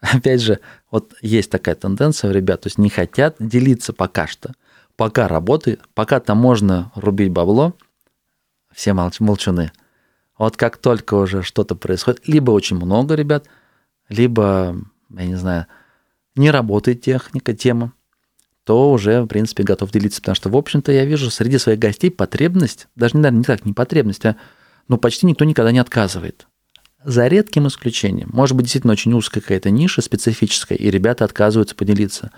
Опять 0.00 0.42
же, 0.42 0.58
вот 0.90 1.14
есть 1.22 1.50
такая 1.50 1.76
тенденция 1.76 2.30
у 2.30 2.34
ребят, 2.34 2.62
то 2.62 2.66
есть 2.66 2.76
не 2.76 2.90
хотят 2.90 3.36
делиться 3.38 3.92
пока 3.92 4.26
что. 4.26 4.52
Пока 4.96 5.28
работает, 5.28 5.80
пока 5.94 6.20
там 6.20 6.38
можно 6.38 6.92
рубить 6.94 7.30
бабло, 7.30 7.74
все 8.72 8.90
молч- 8.90 9.22
молчуны– 9.22 9.70
вот 10.38 10.56
как 10.56 10.76
только 10.78 11.14
уже 11.14 11.42
что-то 11.42 11.74
происходит, 11.74 12.26
либо 12.26 12.50
очень 12.50 12.76
много 12.76 13.14
ребят, 13.14 13.46
либо, 14.08 14.76
я 15.10 15.26
не 15.26 15.36
знаю, 15.36 15.66
не 16.34 16.50
работает 16.50 17.02
техника, 17.02 17.54
тема, 17.54 17.92
то 18.64 18.90
уже, 18.90 19.22
в 19.22 19.26
принципе, 19.26 19.62
готов 19.62 19.92
делиться. 19.92 20.20
Потому 20.20 20.34
что, 20.34 20.48
в 20.48 20.56
общем-то, 20.56 20.90
я 20.90 21.04
вижу 21.04 21.30
среди 21.30 21.58
своих 21.58 21.78
гостей 21.78 22.10
потребность, 22.10 22.88
даже, 22.96 23.16
наверное, 23.16 23.38
не 23.38 23.44
так, 23.44 23.64
не 23.64 23.72
потребность, 23.72 24.24
а 24.24 24.36
ну, 24.88 24.98
почти 24.98 25.26
никто 25.26 25.44
никогда 25.44 25.70
не 25.70 25.78
отказывает. 25.78 26.46
За 27.04 27.26
редким 27.28 27.68
исключением. 27.68 28.30
Может 28.32 28.56
быть, 28.56 28.64
действительно 28.64 28.94
очень 28.94 29.12
узкая 29.12 29.42
какая-то 29.42 29.70
ниша 29.70 30.00
специфическая, 30.00 30.78
и 30.78 30.90
ребята 30.90 31.24
отказываются 31.24 31.74
поделиться. 31.76 32.32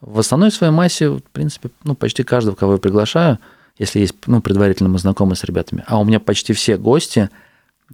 В 0.00 0.18
основной 0.18 0.50
своей 0.50 0.72
массе, 0.72 1.10
в 1.10 1.22
принципе, 1.32 1.70
ну, 1.84 1.94
почти 1.94 2.22
каждого, 2.22 2.56
кого 2.56 2.72
я 2.72 2.78
приглашаю– 2.78 3.38
если 3.78 4.00
есть, 4.00 4.14
ну, 4.26 4.40
предварительно 4.40 4.88
мы 4.88 4.98
знакомы 4.98 5.36
с 5.36 5.44
ребятами. 5.44 5.84
А 5.86 6.00
у 6.00 6.04
меня 6.04 6.20
почти 6.20 6.52
все 6.52 6.76
гости, 6.76 7.30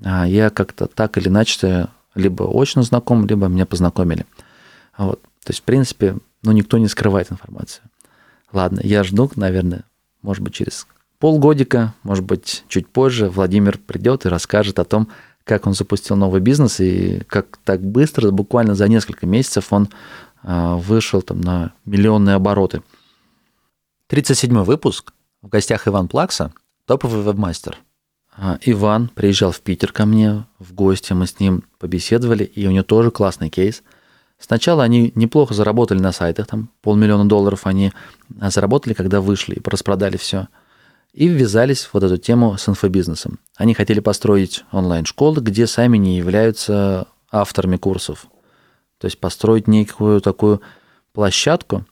а, 0.05 0.27
я 0.27 0.51
как-то 0.51 0.87
так 0.87 1.19
или 1.19 1.29
иначе 1.29 1.89
либо 2.15 2.45
очно 2.45 2.83
знаком, 2.83 3.27
либо 3.27 3.47
меня 3.49 3.67
познакомили. 3.67 4.27
Вот. 4.97 5.21
То 5.45 5.51
есть, 5.51 5.61
в 5.61 5.65
принципе, 5.65 6.17
ну, 6.43 6.53
никто 6.53 6.79
не 6.79 6.89
скрывает 6.89 7.33
информацию. 7.33 7.85
Ладно, 8.53 8.81
я 8.83 9.03
жду, 9.03 9.31
наверное, 9.35 9.85
может 10.21 10.43
быть, 10.43 10.55
через 10.55 10.87
полгодика, 11.19 11.95
может 12.03 12.25
быть, 12.25 12.65
чуть 12.69 12.89
позже 12.89 13.29
Владимир 13.29 13.79
придет 13.79 14.27
и 14.27 14.29
расскажет 14.29 14.79
о 14.79 14.85
том, 14.85 15.09
как 15.45 15.67
он 15.67 15.75
запустил 15.75 16.17
новый 16.17 16.41
бизнес 16.41 16.81
и 16.81 17.23
как 17.27 17.59
так 17.65 17.81
быстро, 17.81 18.31
буквально 18.31 18.75
за 18.75 18.89
несколько 18.89 19.27
месяцев 19.27 19.73
он 19.73 19.89
а, 20.43 20.77
вышел 20.77 21.23
там 21.23 21.41
на 21.41 21.73
миллионные 21.85 22.37
обороты. 22.37 22.83
37 24.09 24.63
выпуск 24.63 25.13
в 25.43 25.49
гостях 25.49 25.89
Иван 25.89 26.09
Плакса, 26.09 26.53
топовый 26.87 27.23
вебмастер. 27.23 27.79
А, 28.35 28.59
Иван 28.63 29.09
приезжал 29.09 29.51
в 29.51 29.61
Питер 29.61 29.93
ко 29.93 30.07
мне 30.07 30.47
в 30.59 30.73
гости, 30.73 31.13
мы 31.13 31.27
с 31.27 31.39
ним 31.39 31.65
побеседовали, 31.79 32.45
и 32.45 32.67
у 32.67 32.71
него 32.71 32.85
тоже 32.85 33.11
классный 33.11 33.51
кейс. 33.51 33.83
Сначала 34.39 34.83
они 34.83 35.13
неплохо 35.15 35.55
заработали 35.55 35.99
на 35.99 36.13
сайтах, 36.13 36.47
там 36.47 36.71
полмиллиона 36.81 37.29
долларов 37.29 37.67
они 37.67 37.93
заработали, 38.41 38.95
когда 38.95 39.21
вышли 39.21 39.57
и 39.57 39.63
распродали 39.65 40.17
все. 40.17 40.49
И 41.13 41.29
ввязались 41.29 41.85
в 41.85 41.95
вот 41.95 42.05
эту 42.05 42.17
тему 42.17 42.57
с 42.57 42.69
инфобизнесом. 42.69 43.39
Они 43.57 43.75
хотели 43.75 44.01
построить 44.01 44.65
онлайн-школы, 44.73 45.43
где 45.43 45.67
сами 45.67 45.99
не 45.99 46.17
являются 46.17 47.07
авторами 47.31 47.77
курсов. 47.77 48.27
То 48.99 49.07
есть 49.07 49.21
построить 49.21 49.69
некую 49.69 50.21
такую 50.21 50.63
площадку, 51.13 51.85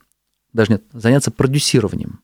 даже 0.53 0.71
нет, 0.73 0.83
заняться 0.91 1.29
продюсированием 1.29 2.21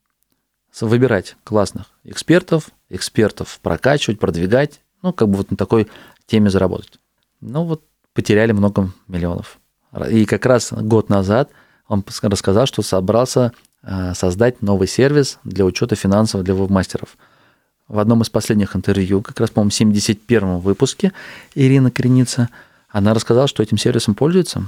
выбирать 0.86 1.36
классных 1.44 1.88
экспертов, 2.04 2.70
экспертов 2.90 3.60
прокачивать, 3.62 4.20
продвигать, 4.20 4.82
ну, 5.02 5.14
как 5.14 5.30
бы 5.30 5.38
вот 5.38 5.52
на 5.52 5.58
такой 5.58 5.88
теме 6.26 6.50
заработать. 6.50 7.00
Ну, 7.42 7.64
вот 7.64 7.84
потеряли 8.14 8.52
много 8.52 8.92
миллионов. 9.08 9.60
И 10.10 10.26
как 10.26 10.46
раз 10.46 10.72
год 10.72 11.10
назад 11.10 11.50
он 11.88 12.04
рассказал, 12.22 12.66
что 12.66 12.82
собрался 12.82 13.54
э, 13.84 14.14
создать 14.14 14.62
новый 14.62 14.88
сервис 14.88 15.40
для 15.44 15.66
учета 15.66 15.96
финансов 15.96 16.44
для 16.44 16.54
веб-мастеров. 16.54 17.18
В 17.88 18.00
одном 18.00 18.22
из 18.22 18.30
последних 18.30 18.76
интервью, 18.76 19.22
как 19.22 19.40
раз, 19.40 19.50
по-моему, 19.50 19.70
в 19.70 19.76
71 19.76 20.58
выпуске, 20.58 21.14
Ирина 21.56 21.90
Креница, 21.90 22.50
она 22.90 23.14
рассказала, 23.14 23.48
что 23.48 23.64
этим 23.64 23.78
сервисом 23.78 24.14
пользуется. 24.14 24.64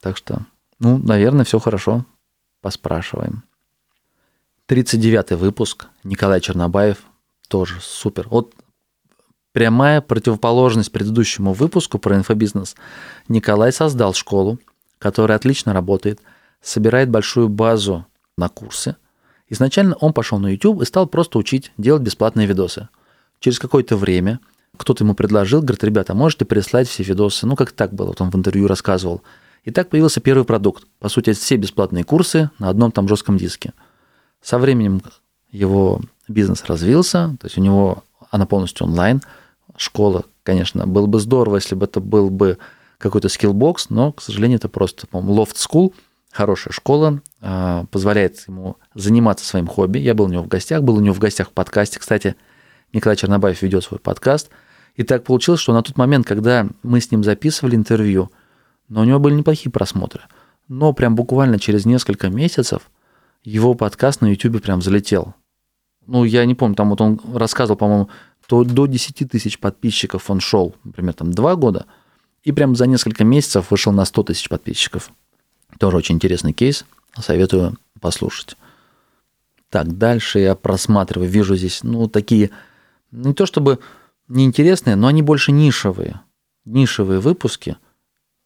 Так 0.00 0.16
что, 0.16 0.46
ну, 0.78 0.96
наверное, 0.96 1.44
все 1.44 1.58
хорошо. 1.58 2.06
Поспрашиваем. 2.62 3.42
39 4.68 5.30
выпуск. 5.30 5.86
Николай 6.04 6.42
Чернобаев. 6.42 6.98
Тоже 7.48 7.76
супер. 7.80 8.28
Вот 8.28 8.52
прямая 9.52 10.02
противоположность 10.02 10.92
предыдущему 10.92 11.54
выпуску 11.54 11.98
про 11.98 12.16
инфобизнес. 12.16 12.76
Николай 13.28 13.72
создал 13.72 14.12
школу, 14.12 14.58
которая 14.98 15.36
отлично 15.36 15.72
работает, 15.72 16.20
собирает 16.60 17.08
большую 17.08 17.48
базу 17.48 18.04
на 18.36 18.50
курсы. 18.50 18.96
Изначально 19.48 19.94
он 19.94 20.12
пошел 20.12 20.38
на 20.38 20.48
YouTube 20.48 20.82
и 20.82 20.84
стал 20.84 21.06
просто 21.06 21.38
учить 21.38 21.72
делать 21.78 22.02
бесплатные 22.02 22.46
видосы. 22.46 22.90
Через 23.40 23.58
какое-то 23.58 23.96
время 23.96 24.38
кто-то 24.76 25.02
ему 25.02 25.14
предложил, 25.14 25.62
говорит, 25.62 25.82
ребята, 25.82 26.12
можете 26.12 26.44
прислать 26.44 26.88
все 26.88 27.04
видосы. 27.04 27.46
Ну, 27.46 27.56
как 27.56 27.72
так 27.72 27.94
было, 27.94 28.08
вот 28.08 28.20
он 28.20 28.30
в 28.30 28.36
интервью 28.36 28.66
рассказывал. 28.66 29.22
И 29.64 29.70
так 29.70 29.88
появился 29.88 30.20
первый 30.20 30.44
продукт. 30.44 30.86
По 30.98 31.08
сути, 31.08 31.32
все 31.32 31.56
бесплатные 31.56 32.04
курсы 32.04 32.50
на 32.58 32.68
одном 32.68 32.92
там 32.92 33.08
жестком 33.08 33.38
диске– 33.38 33.72
со 34.42 34.58
временем 34.58 35.02
его 35.50 36.00
бизнес 36.28 36.64
развился, 36.64 37.36
то 37.40 37.46
есть 37.46 37.58
у 37.58 37.60
него 37.60 38.04
она 38.30 38.46
полностью 38.46 38.86
онлайн. 38.86 39.22
Школа, 39.76 40.24
конечно, 40.42 40.86
было 40.86 41.06
бы 41.06 41.20
здорово, 41.20 41.56
если 41.56 41.74
бы 41.74 41.86
это 41.86 42.00
был 42.00 42.30
бы 42.30 42.58
какой-то 42.98 43.28
Skillbox, 43.28 43.90
но, 43.90 44.12
к 44.12 44.20
сожалению, 44.20 44.58
это 44.58 44.68
просто, 44.68 45.06
по-моему, 45.06 45.42
Loft 45.42 45.54
School, 45.54 45.94
хорошая 46.30 46.72
школа, 46.72 47.22
а, 47.40 47.84
позволяет 47.90 48.46
ему 48.48 48.76
заниматься 48.94 49.46
своим 49.46 49.66
хобби. 49.66 49.98
Я 49.98 50.14
был 50.14 50.26
у 50.26 50.28
него 50.28 50.42
в 50.42 50.48
гостях, 50.48 50.82
был 50.82 50.96
у 50.96 51.00
него 51.00 51.14
в 51.14 51.18
гостях 51.18 51.48
в 51.48 51.52
подкасте. 51.52 52.00
Кстати, 52.00 52.34
Николай 52.92 53.16
Чернобаев 53.16 53.62
ведет 53.62 53.84
свой 53.84 54.00
подкаст. 54.00 54.50
И 54.96 55.04
так 55.04 55.22
получилось, 55.22 55.60
что 55.60 55.72
на 55.72 55.82
тот 55.82 55.96
момент, 55.96 56.26
когда 56.26 56.66
мы 56.82 57.00
с 57.00 57.10
ним 57.12 57.22
записывали 57.22 57.76
интервью, 57.76 58.30
но 58.88 59.02
у 59.02 59.04
него 59.04 59.20
были 59.20 59.34
неплохие 59.34 59.70
просмотры. 59.70 60.22
Но 60.66 60.92
прям 60.92 61.14
буквально 61.14 61.58
через 61.58 61.86
несколько 61.86 62.28
месяцев– 62.28 62.82
его 63.48 63.74
подкаст 63.74 64.20
на 64.20 64.26
YouTube 64.26 64.62
прям 64.62 64.82
залетел. 64.82 65.34
Ну, 66.06 66.24
я 66.24 66.44
не 66.44 66.54
помню, 66.54 66.76
там 66.76 66.90
вот 66.90 67.00
он 67.00 67.20
рассказывал, 67.34 67.78
по-моему, 67.78 68.08
то 68.46 68.62
до 68.64 68.86
10 68.86 69.30
тысяч 69.30 69.58
подписчиков 69.58 70.30
он 70.30 70.40
шел, 70.40 70.74
например, 70.84 71.14
там 71.14 71.32
два 71.32 71.56
года, 71.56 71.86
и 72.42 72.52
прям 72.52 72.76
за 72.76 72.86
несколько 72.86 73.24
месяцев 73.24 73.70
вышел 73.70 73.92
на 73.92 74.04
100 74.04 74.22
тысяч 74.24 74.48
подписчиков. 74.48 75.10
Тоже 75.78 75.96
очень 75.96 76.14
интересный 76.16 76.52
кейс, 76.52 76.84
советую 77.18 77.76
послушать. 78.00 78.56
Так, 79.70 79.98
дальше 79.98 80.38
я 80.38 80.54
просматриваю, 80.54 81.30
вижу 81.30 81.56
здесь, 81.56 81.82
ну, 81.82 82.08
такие, 82.08 82.50
не 83.10 83.34
то 83.34 83.44
чтобы 83.44 83.78
неинтересные, 84.28 84.96
но 84.96 85.08
они 85.08 85.22
больше 85.22 85.52
нишевые. 85.52 86.20
Нишевые 86.64 87.20
выпуски. 87.20 87.76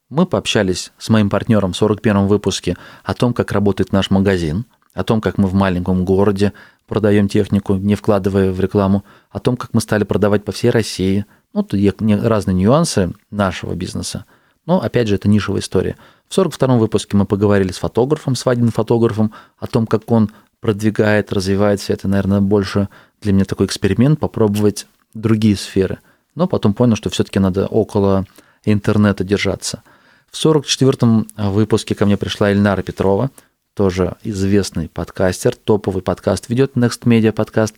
Мы 0.09 0.27
пообщались 0.27 0.93
с 0.99 1.09
моим 1.09 1.31
партнером 1.31 1.73
в 1.73 1.77
41 1.77 2.27
выпуске 2.27 2.77
о 3.03 3.15
том, 3.15 3.35
как 3.35 3.51
работает 3.51 3.93
наш 3.93 4.11
магазин– 4.11 4.65
о 4.95 5.05
том, 5.05 5.21
как 5.21 5.39
мы 5.39 5.49
в 5.49 5.55
маленьком 5.55 6.05
городе 6.05 6.53
продаем 6.87 7.29
технику, 7.29 7.75
не 7.75 7.95
вкладывая 7.95 8.53
в 8.53 8.61
рекламу, 8.61 9.05
о 9.31 9.39
том, 9.39 9.57
как 9.57 9.73
мы 9.73 9.81
стали 9.81 10.05
продавать 10.05 10.45
по 10.45 10.53
всей 10.53 10.71
России. 10.71 11.25
Ну, 11.55 11.63
тут 11.63 11.81
разные 12.23 12.55
нюансы 12.55 13.13
нашего 13.31 13.75
бизнеса. 13.75 14.25
Но, 14.67 14.81
опять 14.81 15.09
же, 15.09 15.15
это 15.17 15.29
нишевая 15.29 15.61
история. 15.61 15.97
В 16.29 16.39
42-м 16.39 16.79
выпуске 16.79 17.17
мы 17.17 17.27
поговорили 17.27 17.73
с 17.73 17.79
фотографом, 17.79 18.35
свадебным 18.35 18.73
фотографом, 18.73 19.33
о 19.59 19.67
том, 19.67 19.87
как 19.87 20.11
он 20.11 20.31
продвигает, 20.61 21.33
развивает 21.33 21.81
все 21.81 21.95
это, 21.95 22.09
наверное, 22.09 22.41
больше 22.41 22.89
для 23.21 23.33
меня 23.33 23.45
такой 23.45 23.67
эксперимент, 23.67 24.21
попробовать 24.21 24.87
другие 25.15 25.57
сферы. 25.57 25.99
Но 26.35 26.47
потом 26.47 26.75
понял, 26.75 26.97
что 26.97 27.11
все-таки 27.11 27.39
надо 27.39 27.67
около 27.67 28.25
интернета 28.65 29.25
держаться. 29.25 29.83
В 30.31 30.37
44-м 30.37 31.27
выпуске 31.37 31.95
ко 31.95 32.07
мне 32.07 32.17
пришла 32.17 32.53
Ильнара 32.53 32.83
Петрова, 32.83 33.31
тоже 33.75 34.17
известный 34.23 34.89
подкастер, 34.89 35.57
топовый 35.57 36.03
подкаст 36.03 36.49
ведет 36.49 36.75
Next 36.75 37.05
Media 37.05 37.33
подкаст. 37.33 37.75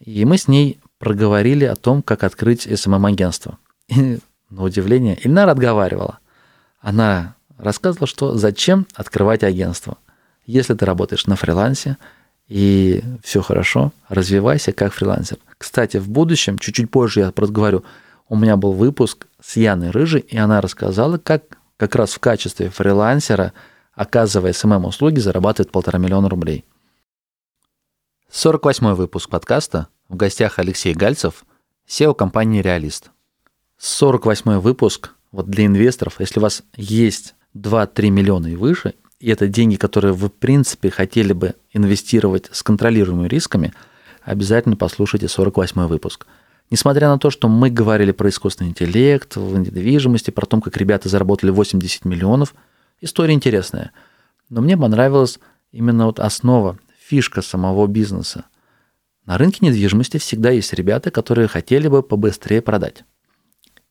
И 0.00 0.24
мы 0.24 0.36
с 0.36 0.46
ней 0.46 0.78
проговорили 0.98 1.64
о 1.64 1.76
том, 1.76 2.02
как 2.02 2.22
открыть 2.24 2.66
SMM-агентство. 2.66 3.58
И, 3.88 4.18
на 4.50 4.62
удивление, 4.62 5.18
Ильнара 5.22 5.52
отговаривала. 5.52 6.18
Она 6.80 7.34
рассказывала, 7.56 8.06
что 8.06 8.36
зачем 8.36 8.86
открывать 8.94 9.42
агентство. 9.42 9.96
Если 10.44 10.74
ты 10.74 10.84
работаешь 10.84 11.26
на 11.26 11.36
фрилансе, 11.36 11.96
и 12.48 13.02
все 13.22 13.40
хорошо, 13.40 13.92
развивайся 14.08 14.72
как 14.72 14.92
фрилансер. 14.92 15.38
Кстати, 15.56 15.96
в 15.96 16.10
будущем, 16.10 16.58
чуть-чуть 16.58 16.90
позже 16.90 17.20
я 17.20 17.32
разговариваю, 17.34 17.84
у 18.28 18.36
меня 18.36 18.56
был 18.56 18.72
выпуск 18.72 19.26
с 19.40 19.56
Яной 19.56 19.90
Рыжей, 19.90 20.20
и 20.20 20.36
она 20.36 20.60
рассказала, 20.60 21.16
как 21.16 21.44
как 21.78 21.94
раз 21.96 22.12
в 22.12 22.18
качестве 22.18 22.68
фрилансера– 22.68 23.54
оказывая 23.94 24.52
СММ-услуги, 24.52 25.20
зарабатывает 25.20 25.70
полтора 25.70 25.98
миллиона 25.98 26.28
рублей. 26.28 26.64
48 28.30 28.94
выпуск 28.94 29.28
подкаста. 29.28 29.88
В 30.08 30.16
гостях 30.16 30.58
Алексей 30.58 30.94
Гальцев, 30.94 31.44
SEO 31.88 32.14
компании 32.14 32.62
«Реалист». 32.62 33.10
48 33.78 34.58
выпуск. 34.58 35.14
Вот 35.32 35.48
для 35.48 35.66
инвесторов, 35.66 36.16
если 36.20 36.38
у 36.38 36.42
вас 36.42 36.62
есть 36.76 37.34
2-3 37.56 38.10
миллиона 38.10 38.46
и 38.48 38.56
выше, 38.56 38.94
и 39.20 39.30
это 39.30 39.48
деньги, 39.48 39.76
которые 39.76 40.12
вы, 40.12 40.28
в 40.28 40.32
принципе, 40.32 40.90
хотели 40.90 41.32
бы 41.32 41.54
инвестировать 41.72 42.48
с 42.52 42.62
контролируемыми 42.62 43.28
рисками, 43.28 43.72
обязательно 44.22 44.76
послушайте 44.76 45.28
48 45.28 45.86
выпуск. 45.86 46.26
Несмотря 46.70 47.08
на 47.08 47.18
то, 47.18 47.30
что 47.30 47.48
мы 47.48 47.70
говорили 47.70 48.12
про 48.12 48.28
искусственный 48.30 48.70
интеллект 48.70 49.36
в 49.36 49.58
недвижимости, 49.58 50.30
про 50.30 50.46
то, 50.46 50.60
как 50.60 50.76
ребята 50.76 51.08
заработали 51.08 51.50
80 51.50 52.04
миллионов, 52.04 52.54
история 53.02 53.34
интересная. 53.34 53.92
Но 54.48 54.62
мне 54.62 54.76
понравилась 54.76 55.38
именно 55.70 56.06
вот 56.06 56.18
основа, 56.20 56.78
фишка 56.98 57.42
самого 57.42 57.86
бизнеса. 57.86 58.44
На 59.26 59.36
рынке 59.36 59.58
недвижимости 59.60 60.16
всегда 60.16 60.50
есть 60.50 60.72
ребята, 60.72 61.10
которые 61.10 61.48
хотели 61.48 61.88
бы 61.88 62.02
побыстрее 62.02 62.62
продать. 62.62 63.04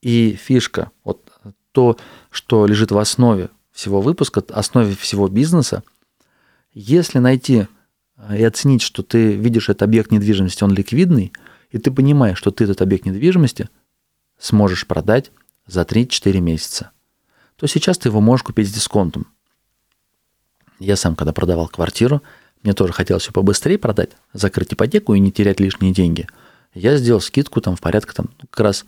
И 0.01 0.33
фишка, 0.33 0.91
вот 1.03 1.31
то, 1.71 1.97
что 2.31 2.65
лежит 2.65 2.91
в 2.91 2.97
основе 2.97 3.49
всего 3.71 4.01
выпуска, 4.01 4.43
основе 4.49 4.95
всего 4.95 5.27
бизнеса, 5.27 5.83
если 6.73 7.19
найти 7.19 7.67
э, 8.17 8.37
и 8.37 8.43
оценить, 8.43 8.81
что 8.81 9.03
ты 9.03 9.33
видишь 9.33 9.69
этот 9.69 9.83
объект 9.83 10.11
недвижимости, 10.11 10.63
он 10.63 10.73
ликвидный, 10.73 11.31
и 11.69 11.77
ты 11.77 11.91
понимаешь, 11.91 12.37
что 12.37 12.51
ты 12.51 12.65
этот 12.65 12.81
объект 12.81 13.05
недвижимости 13.05 13.69
сможешь 14.39 14.87
продать 14.87 15.31
за 15.67 15.81
3-4 15.81 16.39
месяца, 16.39 16.91
то 17.61 17.67
сейчас 17.67 17.99
ты 17.99 18.09
его 18.09 18.21
можешь 18.21 18.41
купить 18.41 18.67
с 18.67 18.73
дисконтом. 18.73 19.27
Я 20.79 20.95
сам, 20.95 21.15
когда 21.15 21.31
продавал 21.31 21.67
квартиру, 21.67 22.23
мне 22.63 22.73
тоже 22.73 22.91
хотелось 22.91 23.21
все 23.21 23.31
побыстрее 23.31 23.77
продать, 23.77 24.13
закрыть 24.33 24.73
ипотеку 24.73 25.13
и 25.13 25.19
не 25.19 25.31
терять 25.31 25.59
лишние 25.59 25.93
деньги. 25.93 26.27
Я 26.73 26.97
сделал 26.97 27.21
скидку 27.21 27.61
там 27.61 27.75
в 27.75 27.79
порядке 27.79 28.13
там, 28.13 28.31
как 28.49 28.61
раз 28.61 28.85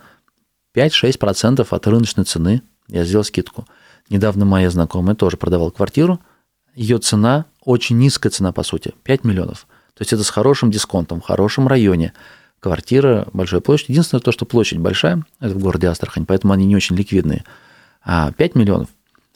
5-6% 0.73 1.67
от 1.69 1.87
рыночной 1.87 2.23
цены 2.23 2.63
я 2.87 3.05
сделал 3.05 3.23
скидку. 3.23 3.67
Недавно 4.09 4.43
моя 4.43 4.71
знакомая 4.71 5.15
тоже 5.15 5.37
продавала 5.37 5.69
квартиру. 5.69 6.19
Ее 6.73 6.97
цена, 6.97 7.45
очень 7.63 7.99
низкая 7.99 8.31
цена, 8.31 8.53
по 8.53 8.63
сути, 8.63 8.95
5 9.03 9.23
миллионов. 9.23 9.67
То 9.93 10.01
есть 10.01 10.13
это 10.13 10.23
с 10.23 10.31
хорошим 10.31 10.71
дисконтом, 10.71 11.21
в 11.21 11.25
хорошем 11.25 11.67
районе. 11.67 12.13
Квартира, 12.59 13.27
большая 13.33 13.61
площадь. 13.61 13.89
Единственное 13.89 14.21
то, 14.21 14.31
что 14.31 14.47
площадь 14.47 14.79
большая, 14.79 15.23
это 15.39 15.53
в 15.53 15.59
городе 15.59 15.89
Астрахань, 15.89 16.25
поэтому 16.25 16.53
они 16.53 16.65
не 16.65 16.75
очень 16.75 16.95
ликвидные. 16.95 17.43
А 18.03 18.31
5 18.31 18.55
миллионов. 18.55 18.89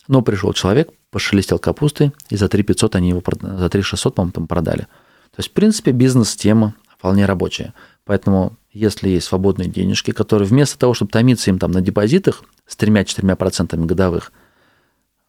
Но 0.08 0.22
пришел 0.22 0.54
человек, 0.54 0.90
пошелестел 1.12 1.60
капустой, 1.60 2.12
и 2.30 2.38
за 2.38 2.48
3 2.48 2.64
500 2.64 2.96
они 2.96 3.10
его, 3.10 3.24
за 3.42 3.70
3 3.70 3.82
600, 3.82 4.16
по-моему, 4.16 4.32
там 4.32 4.48
продали. 4.48 4.82
То 5.32 5.40
есть, 5.40 5.50
в 5.50 5.54
принципе, 5.54 5.92
бизнес-тема 5.92 6.76
вполне 6.88 7.26
рабочая. 7.26 7.74
Поэтому, 8.06 8.54
если 8.72 9.10
есть 9.10 9.28
свободные 9.28 9.70
денежки, 9.70 10.12
которые 10.12 10.48
вместо 10.48 10.80
того, 10.80 10.94
чтобы 10.94 11.12
томиться 11.12 11.50
им 11.50 11.60
там 11.60 11.72
на 11.72 11.82
депозитах 11.82 12.44
с 12.66 12.78
3-4% 12.78 13.86
годовых, 13.86 14.32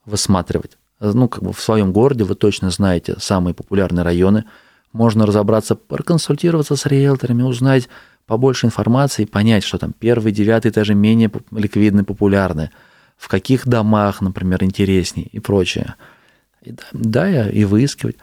высматривать, 0.05 0.79
ну, 1.01 1.29
как 1.29 1.43
бы 1.43 1.53
в 1.53 1.61
своем 1.61 1.93
городе 1.93 2.25
вы 2.25 2.35
точно 2.35 2.71
знаете 2.71 3.17
самые 3.19 3.55
популярные 3.55 4.05
районы, 4.05 4.45
можно 4.93 5.27
разобраться, 5.27 5.75
проконсультироваться 5.75 6.77
с 6.77 6.87
риэлторами, 6.87 7.43
узнать 7.43 7.89
побольше 8.27 8.67
информации, 8.67 9.27
понять, 9.27 9.65
что 9.65 9.79
там 9.79 9.93
первый, 9.93 10.33
девятый 10.33 10.71
этажи 10.71 10.95
менее 10.95 11.31
ликвидны, 11.51 12.05
популярны, 12.05 12.71
в 13.19 13.29
каких 13.29 13.67
домах, 13.67 14.23
например, 14.23 14.65
интересней 14.65 15.29
и 15.31 15.41
прочее. 15.41 15.97
И, 16.63 16.75
да, 16.93 17.51
и 17.51 17.65
выискивать. 17.65 18.17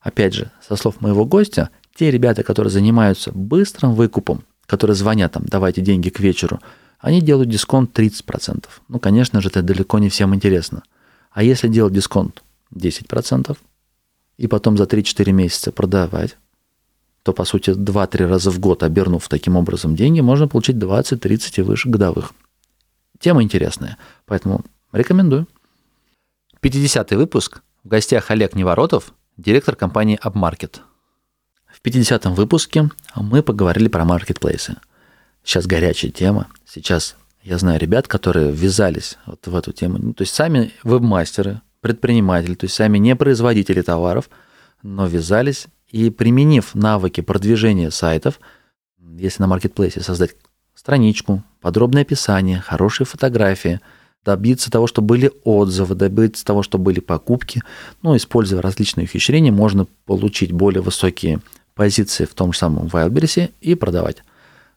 Опять 0.00 0.34
же, 0.34 0.50
со 0.66 0.76
слов 0.76 1.00
моего 1.00 1.24
гостя, 1.24 1.70
те 1.94 2.10
ребята, 2.10 2.42
которые 2.42 2.70
занимаются 2.70 3.30
быстрым 3.32 3.94
выкупом, 3.94 4.44
которые 4.66 4.96
звонят 4.96 5.32
там, 5.32 5.44
давайте 5.46 5.80
деньги 5.80 6.10
к 6.10 6.18
вечеру, 6.20 6.60
они 6.98 7.20
делают 7.20 7.48
дисконт 7.48 7.96
30%. 7.96 8.64
Ну, 8.88 8.98
конечно 8.98 9.40
же, 9.40 9.48
это 9.48 9.62
далеко 9.62 9.98
не 9.98 10.08
всем 10.08 10.34
интересно. 10.34 10.82
А 11.30 11.42
если 11.42 11.68
делать 11.68 11.92
дисконт 11.92 12.42
10%, 12.74 13.56
и 14.38 14.46
потом 14.48 14.76
за 14.76 14.84
3-4 14.84 15.32
месяца 15.32 15.72
продавать, 15.72 16.36
то, 17.22 17.32
по 17.32 17.44
сути, 17.44 17.70
2-3 17.70 18.26
раза 18.26 18.50
в 18.50 18.58
год, 18.58 18.82
обернув 18.82 19.28
таким 19.28 19.56
образом 19.56 19.94
деньги, 19.94 20.20
можно 20.20 20.48
получить 20.48 20.76
20-30 20.76 21.52
и 21.58 21.62
выше 21.62 21.88
годовых. 21.88 22.32
Тема 23.22 23.44
интересная, 23.44 23.98
поэтому 24.26 24.64
рекомендую. 24.90 25.46
50 26.58 27.12
выпуск. 27.12 27.62
В 27.84 27.88
гостях 27.88 28.32
Олег 28.32 28.56
Неворотов, 28.56 29.14
директор 29.36 29.76
компании 29.76 30.18
AppMarket. 30.20 30.80
В 31.72 31.80
50-м 31.86 32.34
выпуске 32.34 32.90
мы 33.14 33.44
поговорили 33.44 33.86
про 33.86 34.04
маркетплейсы. 34.04 34.76
Сейчас 35.44 35.68
горячая 35.68 36.10
тема. 36.10 36.48
Сейчас 36.66 37.14
я 37.44 37.58
знаю 37.58 37.78
ребят, 37.78 38.08
которые 38.08 38.50
ввязались 38.50 39.18
вот 39.26 39.46
в 39.46 39.54
эту 39.54 39.70
тему. 39.70 39.98
Ну, 39.98 40.14
то 40.14 40.22
есть 40.22 40.34
сами 40.34 40.72
веб-мастеры, 40.82 41.60
предприниматели, 41.80 42.56
то 42.56 42.64
есть 42.64 42.74
сами 42.74 42.98
не 42.98 43.14
производители 43.14 43.82
товаров, 43.82 44.30
но 44.82 45.06
ввязались 45.06 45.68
и 45.86 46.10
применив 46.10 46.74
навыки 46.74 47.20
продвижения 47.20 47.92
сайтов, 47.92 48.40
если 48.98 49.42
на 49.42 49.46
маркетплейсе 49.46 50.00
создать 50.00 50.34
страничку, 50.82 51.44
подробное 51.60 52.02
описание, 52.02 52.58
хорошие 52.58 53.06
фотографии, 53.06 53.80
добиться 54.24 54.68
того, 54.68 54.88
что 54.88 55.00
были 55.00 55.30
отзывы, 55.44 55.94
добиться 55.94 56.44
того, 56.44 56.64
что 56.64 56.76
были 56.76 56.98
покупки, 56.98 57.62
ну, 58.02 58.16
используя 58.16 58.60
различные 58.60 59.04
ухищрения, 59.04 59.52
можно 59.52 59.86
получить 60.06 60.50
более 60.50 60.82
высокие 60.82 61.40
позиции 61.76 62.24
в 62.24 62.34
том 62.34 62.52
же 62.52 62.58
самом 62.58 62.86
Wildberries 62.88 63.52
и 63.60 63.76
продавать. 63.76 64.24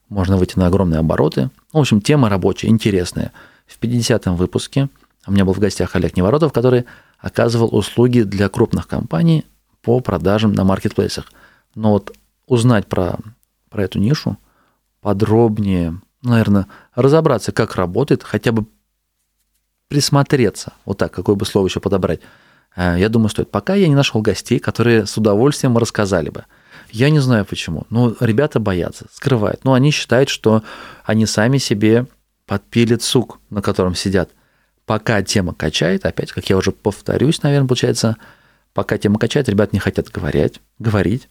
Можно 0.08 0.38
выйти 0.38 0.60
на 0.60 0.68
огромные 0.68 1.00
обороты. 1.00 1.50
В 1.74 1.80
общем, 1.80 2.02
тема 2.02 2.30
рабочая, 2.30 2.68
интересная. 2.68 3.32
В 3.66 3.80
50-м 3.80 4.36
выпуске 4.36 4.90
у 5.26 5.32
меня 5.32 5.44
был 5.44 5.54
в 5.54 5.60
гостях 5.60 5.96
Олег 5.96 6.16
Неворотов, 6.16 6.54
который 6.54 6.86
оказывал 7.18 7.76
услуги 7.76 8.22
для 8.22 8.48
крупных 8.48 8.88
компаний 8.88 9.44
по 9.82 10.00
продажам 10.02 10.54
на 10.54 10.64
маркетплейсах. 10.64 11.32
Но 11.74 11.94
вот 11.94 12.16
узнать 12.46 12.86
про, 12.86 13.18
про 13.72 13.86
эту 13.86 13.98
нишу 13.98 14.38
подробнее, 15.06 16.02
наверное, 16.24 16.66
разобраться, 16.96 17.52
как 17.52 17.76
работает, 17.76 18.24
хотя 18.24 18.52
бы 18.52 18.66
присмотреться, 19.88 20.74
вот 20.84 20.98
так, 20.98 21.12
какое 21.12 21.36
бы 21.36 21.46
слово 21.46 21.68
еще 21.68 21.80
подобрать, 21.80 22.22
э, 22.76 22.96
я 22.98 23.08
думаю, 23.08 23.30
стоит. 23.30 23.52
Пока 23.52 23.76
я 23.76 23.88
не 23.88 23.94
нашел 23.94 24.24
гостей, 24.24 24.58
которые 24.58 25.06
с 25.06 25.16
удовольствием 25.16 25.78
рассказали 25.78 26.32
бы. 26.32 26.46
Я 26.90 27.12
не 27.12 27.20
знаю 27.20 27.46
почему. 27.46 27.86
Ну, 27.92 28.16
ребята 28.20 28.60
боятся, 28.60 29.06
скрывают. 29.14 29.64
Ну, 29.64 29.74
они 29.74 29.92
считают, 29.92 30.30
что 30.30 30.64
они 31.04 31.28
сами 31.28 31.60
себе 31.60 32.08
подпилят 32.48 33.04
сук, 33.04 33.40
на 33.52 33.62
котором 33.62 33.94
сидят. 33.94 34.32
Пока 34.88 35.22
тема 35.22 35.54
качает, 35.54 36.04
опять, 36.08 36.32
как 36.32 36.50
я 36.50 36.58
уже 36.58 36.72
повторюсь, 36.72 37.44
наверное, 37.44 37.68
получается, 37.68 38.18
пока 38.74 38.98
тема 38.98 39.20
качает, 39.20 39.50
ребят 39.50 39.72
не 39.72 39.78
хотят 39.78 40.10
говорить, 40.10 40.62
говорить. 40.80 41.30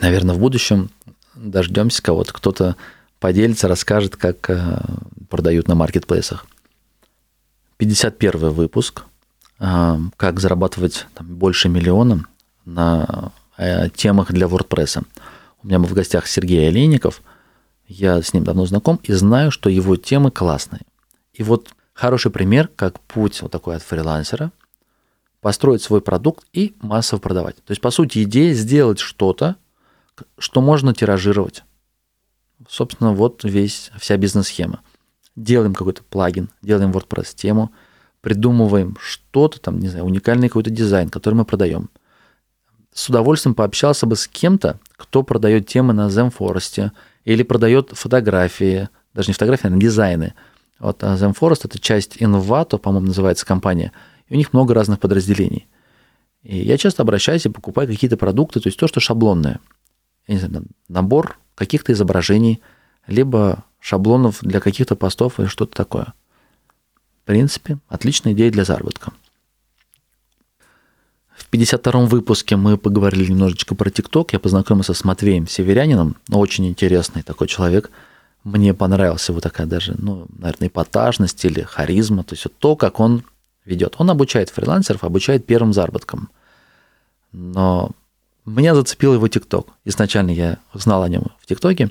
Наверное, 0.00 0.34
в 0.34 0.38
будущем 0.38 0.88
дождемся 1.36 2.02
кого-то, 2.02 2.32
кто-то 2.32 2.76
поделится, 3.20 3.68
расскажет, 3.68 4.16
как 4.16 4.50
э, 4.50 4.80
продают 5.28 5.68
на 5.68 5.74
маркетплейсах. 5.74 6.46
51 7.78 8.50
выпуск. 8.50 9.04
Э, 9.58 9.96
как 10.16 10.40
зарабатывать 10.40 11.06
там, 11.14 11.26
больше 11.26 11.68
миллиона 11.68 12.24
на 12.64 13.32
Э, 13.56 13.88
темах 13.88 14.32
для 14.32 14.46
WordPress. 14.46 15.04
У 15.62 15.66
меня 15.66 15.78
был 15.78 15.86
в 15.86 15.92
гостях 15.92 16.26
Сергей 16.26 16.68
Олейников. 16.68 17.22
Я 17.86 18.20
с 18.20 18.32
ним 18.32 18.44
давно 18.44 18.66
знаком 18.66 18.98
и 19.02 19.12
знаю, 19.12 19.50
что 19.50 19.70
его 19.70 19.96
темы 19.96 20.30
классные. 20.30 20.82
И 21.32 21.42
вот 21.42 21.68
хороший 21.92 22.32
пример, 22.32 22.68
как 22.74 22.98
путь 23.00 23.42
вот 23.42 23.52
такой 23.52 23.76
от 23.76 23.82
фрилансера, 23.82 24.50
построить 25.40 25.82
свой 25.82 26.00
продукт 26.00 26.44
и 26.52 26.74
массово 26.80 27.20
продавать. 27.20 27.56
То 27.56 27.70
есть, 27.70 27.80
по 27.80 27.90
сути, 27.90 28.24
идея 28.24 28.54
сделать 28.54 28.98
что-то, 28.98 29.56
что 30.38 30.60
можно 30.60 30.94
тиражировать. 30.94 31.64
Собственно, 32.68 33.12
вот 33.12 33.44
весь, 33.44 33.90
вся 33.98 34.16
бизнес-схема. 34.16 34.80
Делаем 35.36 35.74
какой-то 35.74 36.02
плагин, 36.04 36.50
делаем 36.62 36.92
WordPress-тему, 36.92 37.72
придумываем 38.20 38.96
что-то 39.00 39.60
там, 39.60 39.80
не 39.80 39.88
знаю, 39.88 40.04
уникальный 40.04 40.48
какой-то 40.48 40.70
дизайн, 40.70 41.08
который 41.08 41.34
мы 41.34 41.44
продаем– 41.44 41.90
с 42.94 43.08
удовольствием 43.08 43.56
пообщался 43.56 44.06
бы 44.06 44.14
с 44.14 44.28
кем-то, 44.28 44.78
кто 44.96 45.24
продает 45.24 45.66
темы 45.66 45.92
на 45.92 46.06
Zemforest 46.06 46.92
или 47.24 47.42
продает 47.42 47.90
фотографии, 47.92 48.88
даже 49.12 49.28
не 49.28 49.34
фотографии, 49.34 49.66
а 49.66 49.70
дизайны. 49.70 50.34
Вот 50.78 51.02
а 51.02 51.16
Zemforest– 51.16 51.60
это 51.64 51.80
часть 51.80 52.16
Invato, 52.18 52.78
по-моему, 52.78 53.08
называется 53.08 53.44
компания, 53.44 53.90
и 54.28 54.34
у 54.34 54.36
них 54.36 54.52
много 54.52 54.74
разных 54.74 55.00
подразделений. 55.00 55.66
И 56.44 56.58
я 56.58 56.78
часто 56.78 57.02
обращаюсь 57.02 57.46
и 57.46 57.48
покупаю 57.48 57.88
какие-то 57.88 58.16
продукты, 58.16 58.60
то 58.60 58.68
есть 58.68 58.78
то, 58.78 58.86
что 58.86 59.00
шаблонное. 59.00 59.58
Я 60.26 60.34
не 60.34 60.40
знаю, 60.40 60.66
набор 60.88 61.38
каких-то 61.54 61.92
изображений, 61.92 62.60
либо 63.06 63.64
шаблонов 63.80 64.38
для 64.40 64.60
каких-то 64.60 64.96
постов 64.96 65.38
или 65.38 65.46
что-то 65.46 65.76
такое. 65.76 66.14
В 67.22 67.26
принципе, 67.26 67.78
отличная 67.88 68.32
идея 68.32 68.50
для 68.50 68.64
заработка. 68.64 69.12
В 71.36 71.50
52-м 71.50 72.06
выпуске 72.06 72.56
мы 72.56 72.78
поговорили 72.78 73.30
немножечко 73.30 73.74
про 73.74 73.90
ТикТок. 73.90 74.32
Я 74.32 74.38
познакомился 74.38 74.94
с 74.94 75.04
Матвеем 75.04 75.46
Северянином, 75.46 76.16
очень 76.30 76.66
интересный 76.66 77.22
такой 77.22 77.48
человек. 77.48 77.90
мне 78.44 78.74
понравилась 78.74 79.28
его 79.28 79.40
такая 79.40 79.66
даже, 79.66 79.94
ну, 79.98 80.26
наверное, 80.38 80.68
эпатажность 80.68 81.44
или 81.44 81.62
харизма, 81.62 82.24
то 82.24 82.34
есть 82.34 82.44
вот 82.44 82.54
то, 82.58 82.76
как 82.76 83.00
он 83.00 83.24
ведет. 83.64 83.96
Он 83.98 84.10
обучает 84.10 84.50
фрилансеров, 84.50 85.04
обучает 85.04 85.46
первым 85.46 85.72
заработкам. 85.72 86.28
Но 87.32 87.90
меня 88.50 88.74
зацепил 88.74 89.14
его 89.14 89.28
ТикТок. 89.28 89.68
Изначально 89.84 90.30
я 90.30 90.58
знал 90.72 91.02
о 91.02 91.08
нем 91.08 91.32
в 91.40 91.46
ТикТоке, 91.46 91.90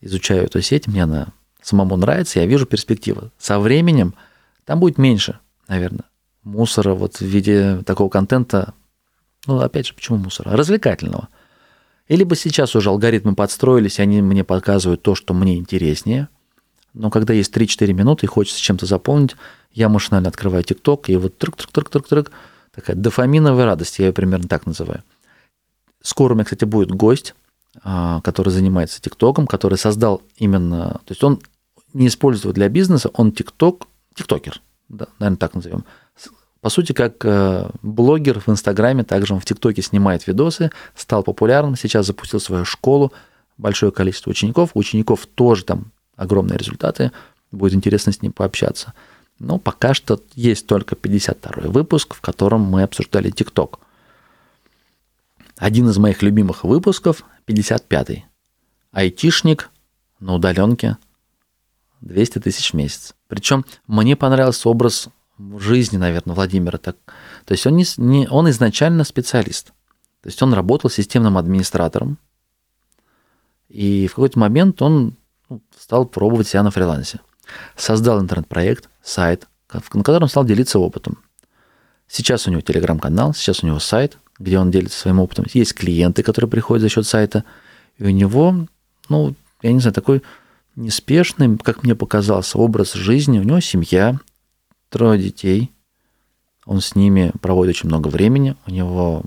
изучаю 0.00 0.44
эту 0.44 0.62
сеть, 0.62 0.86
мне 0.86 1.04
она 1.04 1.28
самому 1.62 1.96
нравится, 1.96 2.40
я 2.40 2.46
вижу 2.46 2.66
перспективы. 2.66 3.30
Со 3.38 3.58
временем 3.58 4.14
там 4.64 4.80
будет 4.80 4.98
меньше, 4.98 5.38
наверное, 5.68 6.04
мусора 6.44 6.94
вот 6.94 7.16
в 7.16 7.24
виде 7.24 7.82
такого 7.84 8.08
контента. 8.08 8.74
Ну, 9.46 9.58
опять 9.58 9.86
же, 9.86 9.94
почему 9.94 10.18
мусора? 10.18 10.56
Развлекательного. 10.56 11.28
И 12.08 12.24
бы 12.24 12.34
сейчас 12.34 12.74
уже 12.74 12.90
алгоритмы 12.90 13.34
подстроились, 13.34 13.98
и 13.98 14.02
они 14.02 14.20
мне 14.20 14.44
показывают 14.44 15.02
то, 15.02 15.14
что 15.14 15.32
мне 15.32 15.56
интереснее. 15.56 16.28
Но 16.92 17.08
когда 17.08 17.32
есть 17.32 17.56
3-4 17.56 17.92
минуты 17.92 18.26
и 18.26 18.28
хочется 18.28 18.60
чем-то 18.60 18.86
заполнить, 18.86 19.36
я 19.72 19.88
машинально 19.88 20.28
открываю 20.28 20.64
ТикТок, 20.64 21.08
и 21.08 21.16
вот 21.16 21.38
трык-трык-трык-трык-трык, 21.38 22.30
такая 22.74 22.96
дофаминовая 22.96 23.64
радость, 23.64 24.00
я 24.00 24.06
ее 24.06 24.12
примерно 24.12 24.48
так 24.48 24.66
называю. 24.66 25.04
Скоро 26.02 26.32
у 26.32 26.34
меня, 26.34 26.44
кстати, 26.44 26.64
будет 26.64 26.90
гость, 26.90 27.34
а, 27.82 28.20
который 28.22 28.50
занимается 28.50 29.00
ТикТоком, 29.00 29.46
который 29.46 29.78
создал 29.78 30.22
именно... 30.36 31.00
То 31.04 31.12
есть 31.12 31.22
он 31.22 31.40
не 31.92 32.06
использует 32.06 32.54
для 32.54 32.68
бизнеса, 32.68 33.10
он 33.14 33.32
ТикТок, 33.32 33.86
ТикТокер, 34.14 34.60
да, 34.88 35.08
наверное, 35.18 35.38
так 35.38 35.54
назовем. 35.54 35.84
По 36.60 36.68
сути, 36.68 36.92
как 36.92 37.24
э, 37.24 37.70
блогер 37.82 38.40
в 38.40 38.48
Инстаграме, 38.48 39.02
также 39.02 39.32
он 39.32 39.40
в 39.40 39.46
ТикТоке 39.46 39.80
снимает 39.80 40.26
видосы, 40.26 40.70
стал 40.94 41.22
популярным, 41.22 41.74
сейчас 41.74 42.06
запустил 42.06 42.38
свою 42.38 42.66
школу, 42.66 43.12
большое 43.56 43.92
количество 43.92 44.30
учеников, 44.30 44.70
у 44.74 44.78
учеников 44.78 45.26
тоже 45.26 45.64
там 45.64 45.92
огромные 46.16 46.58
результаты, 46.58 47.12
будет 47.50 47.74
интересно 47.74 48.12
с 48.12 48.20
ним 48.20 48.32
пообщаться. 48.32 48.92
Но 49.38 49.58
пока 49.58 49.94
что 49.94 50.20
есть 50.34 50.66
только 50.66 50.96
52 50.96 51.70
выпуск, 51.70 52.14
в 52.14 52.20
котором 52.20 52.60
мы 52.60 52.82
обсуждали 52.82 53.30
ТикТок. 53.30 53.80
Один 55.60 55.90
из 55.90 55.98
моих 55.98 56.22
любимых 56.22 56.64
выпусков, 56.64 57.22
55-й. 57.46 58.24
Айтишник 58.92 59.68
на 60.18 60.34
удаленке 60.34 60.96
200 62.00 62.38
тысяч 62.38 62.70
в 62.70 62.76
месяц. 62.76 63.14
Причем 63.28 63.66
мне 63.86 64.16
понравился 64.16 64.70
образ 64.70 65.10
жизни, 65.58 65.98
наверное, 65.98 66.34
Владимира. 66.34 66.78
Так. 66.78 66.96
То 67.44 67.52
есть 67.52 67.66
он, 67.66 67.76
не, 67.76 67.84
не, 67.98 68.26
он 68.26 68.48
изначально 68.48 69.04
специалист. 69.04 69.66
То 70.22 70.28
есть 70.30 70.42
он 70.42 70.54
работал 70.54 70.88
системным 70.88 71.36
администратором. 71.36 72.16
И 73.68 74.06
в 74.06 74.14
какой-то 74.14 74.38
момент 74.38 74.80
он 74.80 75.18
ну, 75.50 75.60
стал 75.78 76.06
пробовать 76.06 76.48
себя 76.48 76.62
на 76.62 76.70
фрилансе. 76.70 77.20
Создал 77.76 78.18
интернет-проект, 78.18 78.88
сайт, 79.02 79.46
на 79.70 80.02
котором 80.02 80.28
стал 80.28 80.46
делиться 80.46 80.78
опытом. 80.78 81.18
Сейчас 82.10 82.48
у 82.48 82.50
него 82.50 82.60
телеграм-канал, 82.60 83.34
сейчас 83.34 83.62
у 83.62 83.68
него 83.68 83.78
сайт, 83.78 84.18
где 84.40 84.58
он 84.58 84.72
делится 84.72 84.98
своим 84.98 85.20
опытом. 85.20 85.46
Есть 85.54 85.74
клиенты, 85.74 86.24
которые 86.24 86.50
приходят 86.50 86.82
за 86.82 86.88
счет 86.88 87.06
сайта, 87.06 87.44
и 87.98 88.04
у 88.04 88.10
него, 88.10 88.66
ну, 89.08 89.36
я 89.62 89.72
не 89.72 89.78
знаю, 89.78 89.94
такой 89.94 90.22
неспешный, 90.74 91.56
как 91.56 91.84
мне 91.84 91.94
показался, 91.94 92.58
образ 92.58 92.94
жизни. 92.94 93.38
У 93.38 93.44
него 93.44 93.60
семья, 93.60 94.18
трое 94.88 95.22
детей. 95.22 95.70
Он 96.66 96.80
с 96.80 96.96
ними 96.96 97.30
проводит 97.40 97.76
очень 97.76 97.88
много 97.88 98.08
времени. 98.08 98.56
У 98.66 98.72
него 98.72 99.22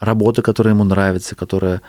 работа, 0.00 0.42
которая 0.42 0.74
ему 0.74 0.82
нравится, 0.82 1.36
которая 1.36 1.82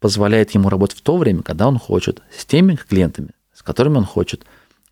позволяет 0.00 0.50
ему 0.50 0.68
работать 0.68 0.98
в 0.98 1.02
то 1.02 1.16
время, 1.16 1.42
когда 1.42 1.68
он 1.68 1.78
хочет, 1.78 2.22
с 2.36 2.44
теми 2.44 2.74
клиентами, 2.74 3.30
с 3.54 3.62
которыми 3.62 3.98
он 3.98 4.04
хочет. 4.04 4.46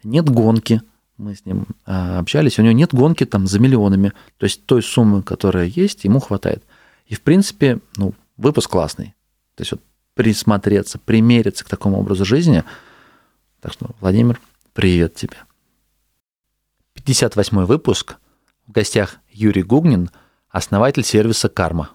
Нет 0.04 0.28
гонки. 0.28 0.82
Мы 1.16 1.34
с 1.34 1.46
ним 1.46 1.66
а, 1.86 2.18
общались. 2.18 2.58
У 2.58 2.62
него 2.62 2.72
нет 2.72 2.92
гонки 2.92 3.24
там 3.24 3.46
за 3.46 3.58
миллионами. 3.60 4.12
То 4.38 4.44
есть 4.44 4.66
той 4.66 4.82
суммы, 4.82 5.22
которая 5.22 5.66
есть, 5.66 6.04
ему 6.04 6.20
хватает. 6.20 6.62
И, 7.06 7.14
в 7.14 7.20
принципе, 7.20 7.78
ну, 7.96 8.14
выпуск 8.36 8.70
классный. 8.70 9.14
То 9.54 9.62
есть 9.62 9.72
вот 9.72 9.80
присмотреться, 10.14 10.98
примериться 10.98 11.64
к 11.64 11.68
такому 11.68 11.98
образу 12.00 12.24
жизни. 12.24 12.64
Так 13.60 13.72
что, 13.72 13.90
Владимир, 14.00 14.40
привет 14.72 15.14
тебе. 15.14 15.36
58 16.94 17.64
выпуск. 17.64 18.16
В 18.66 18.72
гостях 18.72 19.16
Юрий 19.30 19.62
Гугнин, 19.62 20.10
основатель 20.48 21.04
сервиса 21.04 21.48
«Карма». 21.48 21.90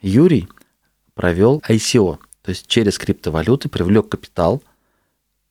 Юрий 0.00 0.48
провел 1.14 1.62
ICO, 1.68 2.18
то 2.42 2.50
есть 2.50 2.66
через 2.66 2.98
криптовалюты 2.98 3.68
привлек 3.68 4.08
капитал 4.08 4.62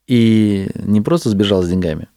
и 0.07 0.69
не 0.75 1.01
просто 1.01 1.29
сбежал 1.29 1.63
с 1.63 1.69
деньгами. 1.69 2.07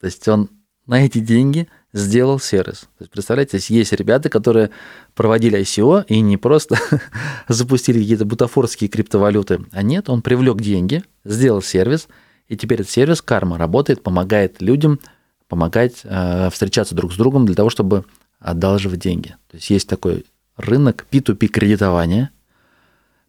То 0.00 0.06
есть 0.06 0.26
он 0.28 0.50
на 0.86 1.04
эти 1.04 1.18
деньги 1.18 1.68
сделал 1.92 2.38
сервис. 2.38 2.80
То 2.98 3.02
есть, 3.02 3.12
представляете, 3.12 3.58
есть 3.68 3.92
ребята, 3.92 4.28
которые 4.28 4.70
проводили 5.14 5.60
ICO 5.60 6.04
и 6.06 6.20
не 6.20 6.36
просто 6.36 6.78
запустили 7.48 8.00
какие-то 8.00 8.24
бутафорские 8.24 8.88
криптовалюты, 8.88 9.60
а 9.72 9.82
нет, 9.82 10.08
он 10.08 10.22
привлек 10.22 10.60
деньги, 10.60 11.02
сделал 11.24 11.62
сервис, 11.62 12.08
и 12.48 12.56
теперь 12.56 12.80
этот 12.80 12.92
сервис 12.92 13.22
карма 13.22 13.58
работает, 13.58 14.02
помогает 14.02 14.60
людям 14.62 15.00
помогать 15.48 16.00
э, 16.04 16.50
встречаться 16.50 16.94
друг 16.94 17.12
с 17.12 17.16
другом 17.16 17.46
для 17.46 17.54
того, 17.54 17.70
чтобы 17.70 18.04
одалживать 18.38 19.00
деньги. 19.00 19.36
То 19.48 19.56
есть 19.56 19.70
есть 19.70 19.88
такой 19.88 20.26
рынок 20.56 21.06
P2P 21.10 21.48
кредитования. 21.48 22.30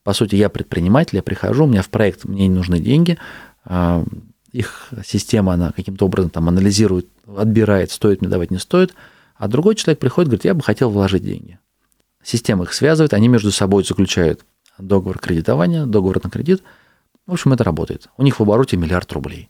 По 0.04 0.14
сути, 0.14 0.36
я 0.36 0.50
предприниматель, 0.50 1.18
я 1.18 1.24
прихожу, 1.24 1.64
у 1.64 1.68
меня 1.68 1.82
в 1.82 1.90
проект, 1.90 2.26
мне 2.26 2.48
не 2.48 2.56
нужны 2.56 2.80
деньги, 2.80 3.18
э, 3.66 4.04
их 4.52 4.90
система, 5.06 5.54
она 5.54 5.72
каким-то 5.72 6.06
образом 6.06 6.30
там 6.30 6.48
анализирует, 6.50 7.08
отбирает, 7.28 7.92
стоит 7.92 8.22
мне 8.22 8.30
давать, 8.30 8.52
не 8.52 8.58
стоит, 8.58 8.94
а 9.36 9.48
другой 9.48 9.76
человек 9.76 10.00
приходит, 10.00 10.30
говорит, 10.30 10.46
я 10.46 10.54
бы 10.54 10.62
хотел 10.62 10.90
вложить 10.90 11.24
деньги. 11.24 11.60
Система 12.24 12.64
их 12.64 12.74
связывает, 12.74 13.14
они 13.14 13.28
между 13.28 13.52
собой 13.52 13.84
заключают 13.84 14.42
договор 14.78 15.20
кредитования, 15.20 15.86
договор 15.86 16.20
на 16.24 16.30
кредит. 16.30 16.64
В 17.26 17.34
общем, 17.34 17.54
это 17.54 17.64
работает. 17.64 18.10
У 18.18 18.24
них 18.24 18.40
в 18.40 18.44
обороте 18.44 18.76
миллиард 18.76 19.12
рублей. 19.14 19.50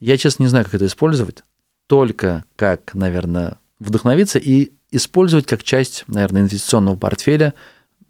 Я, 0.00 0.16
честно, 0.16 0.44
не 0.44 0.48
знаю, 0.48 0.64
как 0.64 0.74
это 0.74 0.86
использовать. 0.86 1.44
Только 1.86 2.44
как, 2.56 2.94
наверное, 2.94 3.58
вдохновиться 3.78 4.38
и 4.38 4.72
использовать 4.90 5.46
как 5.46 5.62
часть, 5.62 6.04
наверное, 6.06 6.42
инвестиционного 6.42 6.96
портфеля 6.96 7.54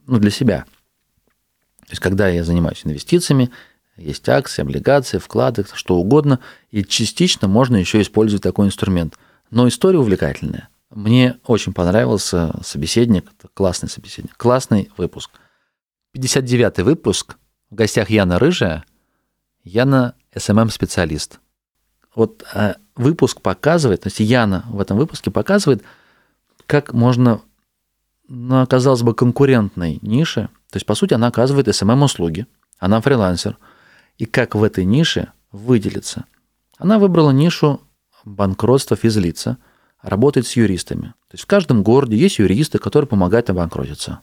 ну, 0.06 0.18
для 0.18 0.30
себя. 0.30 0.64
То 1.80 1.90
есть, 1.90 2.00
когда 2.00 2.28
я 2.28 2.44
занимаюсь 2.44 2.82
инвестициями, 2.84 3.50
есть 3.96 4.28
акции, 4.28 4.62
облигации, 4.62 5.18
вклады, 5.18 5.64
что 5.72 5.96
угодно. 5.96 6.40
И 6.70 6.84
частично 6.84 7.46
можно 7.48 7.76
еще 7.76 8.00
использовать 8.00 8.42
такой 8.42 8.66
инструмент. 8.66 9.16
Но 9.50 9.68
история 9.68 9.98
увлекательная. 9.98 10.68
Мне 10.90 11.38
очень 11.46 11.72
понравился 11.72 12.54
собеседник, 12.62 13.26
классный 13.54 13.88
собеседник, 13.88 14.36
классный 14.36 14.90
выпуск. 14.96 15.30
59-й 16.16 16.82
выпуск. 16.82 17.36
В 17.70 17.74
гостях 17.74 18.10
Яна 18.10 18.38
Рыжая. 18.38 18.84
Яна 19.62 20.14
SMM-специалист. 20.36 21.40
Вот 22.14 22.44
а, 22.52 22.76
выпуск 22.96 23.40
показывает, 23.40 24.02
то 24.02 24.08
есть 24.08 24.20
Яна 24.20 24.64
в 24.68 24.80
этом 24.80 24.96
выпуске 24.96 25.30
показывает, 25.30 25.82
как 26.66 26.92
можно 26.92 27.40
на, 28.28 28.66
казалось 28.66 29.02
бы, 29.02 29.14
конкурентной 29.14 29.98
нише, 30.02 30.48
то 30.70 30.76
есть, 30.76 30.86
по 30.86 30.94
сути, 30.94 31.14
она 31.14 31.28
оказывает 31.28 31.66
SMM-услуги, 31.68 32.46
она 32.78 33.00
фрилансер– 33.00 33.56
и 34.18 34.26
как 34.26 34.54
в 34.54 34.62
этой 34.62 34.84
нише 34.84 35.32
выделиться. 35.52 36.24
Она 36.78 36.98
выбрала 36.98 37.30
нишу 37.30 37.80
банкротства 38.24 38.96
физлица, 38.96 39.58
работает 40.02 40.46
с 40.46 40.56
юристами. 40.56 41.14
То 41.28 41.34
есть 41.34 41.44
в 41.44 41.46
каждом 41.46 41.82
городе 41.82 42.16
есть 42.16 42.38
юристы, 42.38 42.78
которые 42.78 43.08
помогают 43.08 43.50
обанкротиться. 43.50 44.20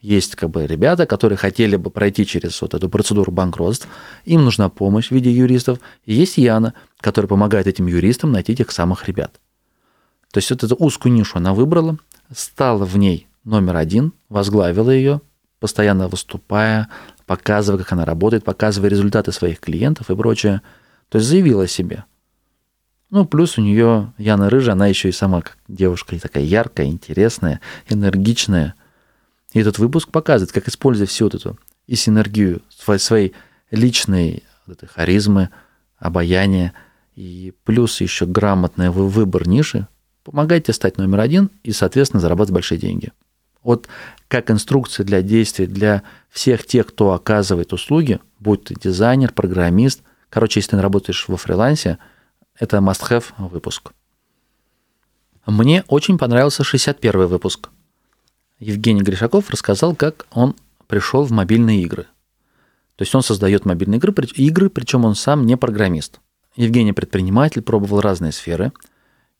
Есть 0.00 0.36
как 0.36 0.50
бы 0.50 0.66
ребята, 0.66 1.06
которые 1.06 1.36
хотели 1.36 1.76
бы 1.76 1.90
пройти 1.90 2.26
через 2.26 2.60
вот 2.60 2.74
эту 2.74 2.88
процедуру 2.88 3.32
банкротства, 3.32 3.90
им 4.24 4.44
нужна 4.44 4.68
помощь 4.68 5.08
в 5.08 5.12
виде 5.12 5.30
юристов. 5.32 5.80
И 6.04 6.14
есть 6.14 6.36
Яна, 6.36 6.74
которая 7.00 7.28
помогает 7.28 7.66
этим 7.66 7.86
юристам 7.86 8.32
найти 8.32 8.54
тех 8.54 8.70
самых 8.70 9.08
ребят. 9.08 9.40
То 10.32 10.38
есть 10.38 10.50
вот 10.50 10.62
эту 10.62 10.76
узкую 10.76 11.12
нишу 11.14 11.38
она 11.38 11.54
выбрала, 11.54 11.98
стала 12.34 12.84
в 12.84 12.96
ней 12.98 13.26
номер 13.44 13.76
один, 13.76 14.12
возглавила 14.28 14.90
ее, 14.90 15.22
постоянно 15.60 16.08
выступая, 16.08 16.88
показывая, 17.26 17.78
как 17.78 17.92
она 17.92 18.04
работает, 18.04 18.44
показывая 18.44 18.88
результаты 18.88 19.32
своих 19.32 19.60
клиентов 19.60 20.10
и 20.10 20.16
прочее. 20.16 20.62
То 21.08 21.18
есть 21.18 21.28
заявила 21.28 21.64
о 21.64 21.68
себе. 21.68 22.04
Ну, 23.10 23.24
плюс 23.24 23.58
у 23.58 23.62
нее 23.62 24.12
Яна 24.18 24.50
Рыжая, 24.50 24.72
она 24.72 24.86
еще 24.86 25.08
и 25.08 25.12
сама 25.12 25.42
как 25.42 25.58
девушка 25.68 26.18
такая 26.18 26.42
яркая, 26.42 26.86
интересная, 26.86 27.60
энергичная. 27.88 28.74
И 29.52 29.60
этот 29.60 29.78
выпуск 29.78 30.10
показывает, 30.10 30.52
как 30.52 30.68
используя 30.68 31.06
всю 31.06 31.24
вот 31.24 31.34
эту 31.34 31.58
и 31.86 31.94
синергию 31.94 32.62
своей 32.98 33.32
личной 33.70 34.42
вот 34.66 34.78
этой 34.78 34.88
харизмы, 34.88 35.50
обаяния, 35.98 36.72
и 37.14 37.54
плюс 37.64 38.00
еще 38.00 38.26
грамотный 38.26 38.90
выбор 38.90 39.46
ниши, 39.46 39.86
помогайте 40.24 40.72
стать 40.72 40.98
номер 40.98 41.20
один 41.20 41.50
и, 41.62 41.72
соответственно, 41.72 42.20
зарабатывать 42.20 42.54
большие 42.54 42.78
деньги. 42.78 43.12
Вот 43.66 43.88
как 44.28 44.50
инструкция 44.50 45.04
для 45.04 45.22
действий 45.22 45.66
для 45.66 46.02
всех 46.30 46.66
тех, 46.66 46.86
кто 46.86 47.12
оказывает 47.12 47.72
услуги, 47.72 48.20
будь 48.38 48.64
ты 48.64 48.74
дизайнер, 48.74 49.32
программист, 49.32 50.02
Короче, 50.36 50.60
если 50.60 50.72
ты 50.72 50.82
работаешь 50.82 51.28
во 51.28 51.36
фрилансе, 51.36 51.98
это 52.58 52.78
must-have 52.78 53.24
выпуск. 53.38 53.92
Мне 55.46 55.84
очень 55.88 56.18
понравился 56.18 56.64
61 56.64 57.26
выпуск. 57.26 57.70
Евгений 58.58 59.02
Гришаков 59.02 59.50
рассказал, 59.50 59.94
как 59.94 60.26
он 60.32 60.56
пришел 60.88 61.22
в 61.22 61.30
мобильные 61.30 61.82
игры. 61.82 62.04
То 62.96 63.02
есть 63.02 63.14
он 63.14 63.22
создает 63.22 63.64
мобильные 63.64 63.98
игры, 63.98 64.12
игры, 64.34 64.70
причем 64.70 65.04
он 65.04 65.14
сам 65.14 65.46
не 65.46 65.56
программист. 65.56 66.20
Евгений 66.56 66.92
предприниматель, 66.92 67.62
пробовал 67.62 68.00
разные 68.00 68.32
сферы. 68.32 68.72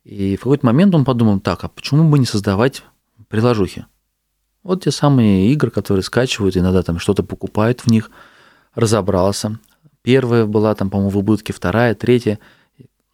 И 0.04 0.36
в 0.36 0.40
какой-то 0.40 0.66
момент 0.66 0.94
он 0.94 1.04
подумал, 1.04 1.40
так, 1.40 1.64
а 1.64 1.68
почему 1.68 2.08
бы 2.08 2.18
не 2.18 2.26
создавать 2.26 2.84
приложухи? 3.28 3.86
Вот 4.66 4.84
те 4.84 4.90
самые 4.90 5.50
игры, 5.52 5.70
которые 5.70 6.02
скачивают, 6.02 6.56
иногда 6.56 6.82
там 6.82 6.98
что-то 6.98 7.22
покупают 7.22 7.80
в 7.80 7.86
них, 7.90 8.10
разобрался. 8.74 9.58
Первая 10.02 10.46
была 10.46 10.74
там, 10.74 10.90
по-моему, 10.90 11.10
в 11.10 11.18
убытке, 11.18 11.52
вторая, 11.52 11.94
третья– 11.94 12.38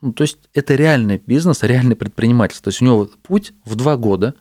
ну, 0.02 0.12
то 0.12 0.22
есть 0.22 0.38
это 0.52 0.74
реальный 0.74 1.22
бизнес, 1.24 1.62
реальный 1.62 1.94
предпринимательство. 1.94 2.64
То 2.64 2.70
есть 2.70 2.82
у 2.82 2.84
него 2.84 3.08
путь 3.22 3.54
в 3.64 3.76
два 3.76 3.96
года. 3.96 4.34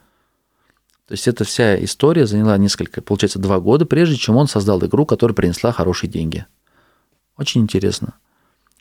То 1.08 1.14
есть 1.14 1.28
эта 1.28 1.44
вся 1.44 1.82
история 1.84 2.26
заняла 2.26 2.58
несколько, 2.58 3.02
получается, 3.02 3.38
два 3.38 3.60
года, 3.60 3.86
прежде 3.86 4.16
чем 4.16 4.38
он 4.38 4.48
создал 4.48 4.84
игру, 4.84 5.06
которая 5.06 5.36
принесла 5.36 5.72
хорошие 5.72 6.10
деньги. 6.10 6.46
Очень 7.38 7.62
интересно. 7.62 8.16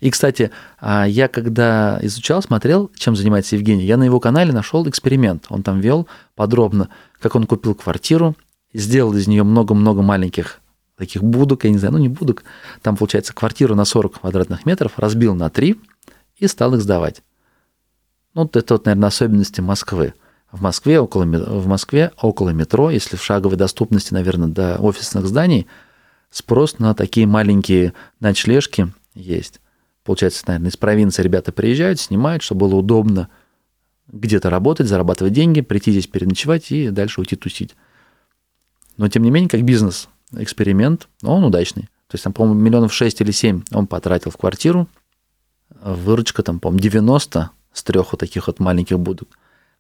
И, 0.01 0.11
кстати, 0.11 0.51
а, 0.79 1.07
я 1.07 1.29
когда 1.29 1.99
изучал, 2.03 2.43
смотрел, 2.43 2.91
чем 2.97 3.17
занимается 3.17 3.57
Евгений, 3.57 3.85
я 3.85 3.97
на 3.97 4.05
его 4.05 4.19
канале 4.19 4.53
нашел 4.53 4.89
эксперимент. 4.89 5.47
Он 5.51 5.63
там 5.63 5.81
вел 5.81 6.09
подробно, 6.35 6.89
как 7.21 7.35
он 7.35 7.47
купил 7.47 7.75
квартиру, 7.75 8.35
сделал 8.73 9.15
из 9.15 9.29
нее 9.29 9.43
много-много 9.43 10.03
маленьких 10.03 10.61
таких 10.97 11.23
будок, 11.23 11.65
я 11.65 11.71
не 11.71 11.79
знаю, 11.79 11.95
ну 11.95 11.99
не 11.99 12.09
будок, 12.09 12.45
там, 12.83 12.97
получается, 12.97 13.33
квартиру 13.35 13.75
на 13.75 13.85
40 13.85 14.21
квадратных 14.21 14.67
метров, 14.67 14.99
разбил 14.99 15.35
на 15.35 15.49
3, 15.49 15.81
и 16.37 16.47
стал 16.47 16.75
их 16.75 16.83
сдавать. 16.83 17.23
Ну, 18.35 18.49
это 18.53 18.75
вот, 18.75 18.87
наверное, 18.87 19.09
особенности 19.09 19.61
Москвы. 19.61 20.15
В 20.53 20.63
Москве, 20.63 21.01
около, 21.01 21.25
в 21.25 21.67
Москве 21.67 22.13
около 22.21 22.51
метро, 22.51 22.91
если 22.91 23.17
в 23.17 23.23
шаговой 23.23 23.57
доступности, 23.57 24.13
наверное, 24.13 24.49
до 24.49 24.79
офисных 24.79 25.27
зданий, 25.27 25.67
спрос 26.31 26.79
на 26.79 26.95
такие 26.95 27.27
маленькие 27.27 27.93
ночлежки 28.19 28.93
есть. 29.15 29.61
Получается, 30.05 30.45
наверное, 30.47 30.71
из 30.71 30.77
провинции 30.77 31.23
ребята 31.23 31.53
приезжают, 31.53 32.01
снимают, 32.01 32.43
чтобы 32.43 32.67
было 32.67 32.77
удобно 32.77 33.29
где-то 34.09 34.51
работать, 34.51 34.89
зарабатывать 34.89 35.33
деньги, 35.33 35.61
прийти 35.61 35.93
здесь 35.93 36.07
переночевать 36.07 36.73
и 36.73 36.91
дальше 36.91 37.21
уйти 37.21 37.37
тусить. 37.37 37.77
Но, 38.97 39.09
тем 39.09 39.23
не 39.23 39.31
менее, 39.31 39.49
как 39.49 39.63
бизнес-эксперимент, 39.63 41.09
он 41.23 41.45
удачный. 41.45 41.85
То 42.09 42.15
есть, 42.15 42.25
там, 42.25 42.33
по-моему, 42.33 42.61
миллионов 42.61 42.93
шесть 42.93 43.21
или 43.21 43.31
семь 43.31 43.63
он 43.73 43.87
потратил 43.87 44.31
в 44.31 44.37
квартиру, 44.37 44.89
выручка 45.81 46.43
там, 46.43 46.59
по-моему, 46.61 46.81
90 46.83 47.51
с 47.73 47.83
трех 47.85 48.13
вот 48.13 48.19
таких 48.19 48.49
вот 48.49 48.59
маленьких 48.59 48.99
будок. 48.99 49.29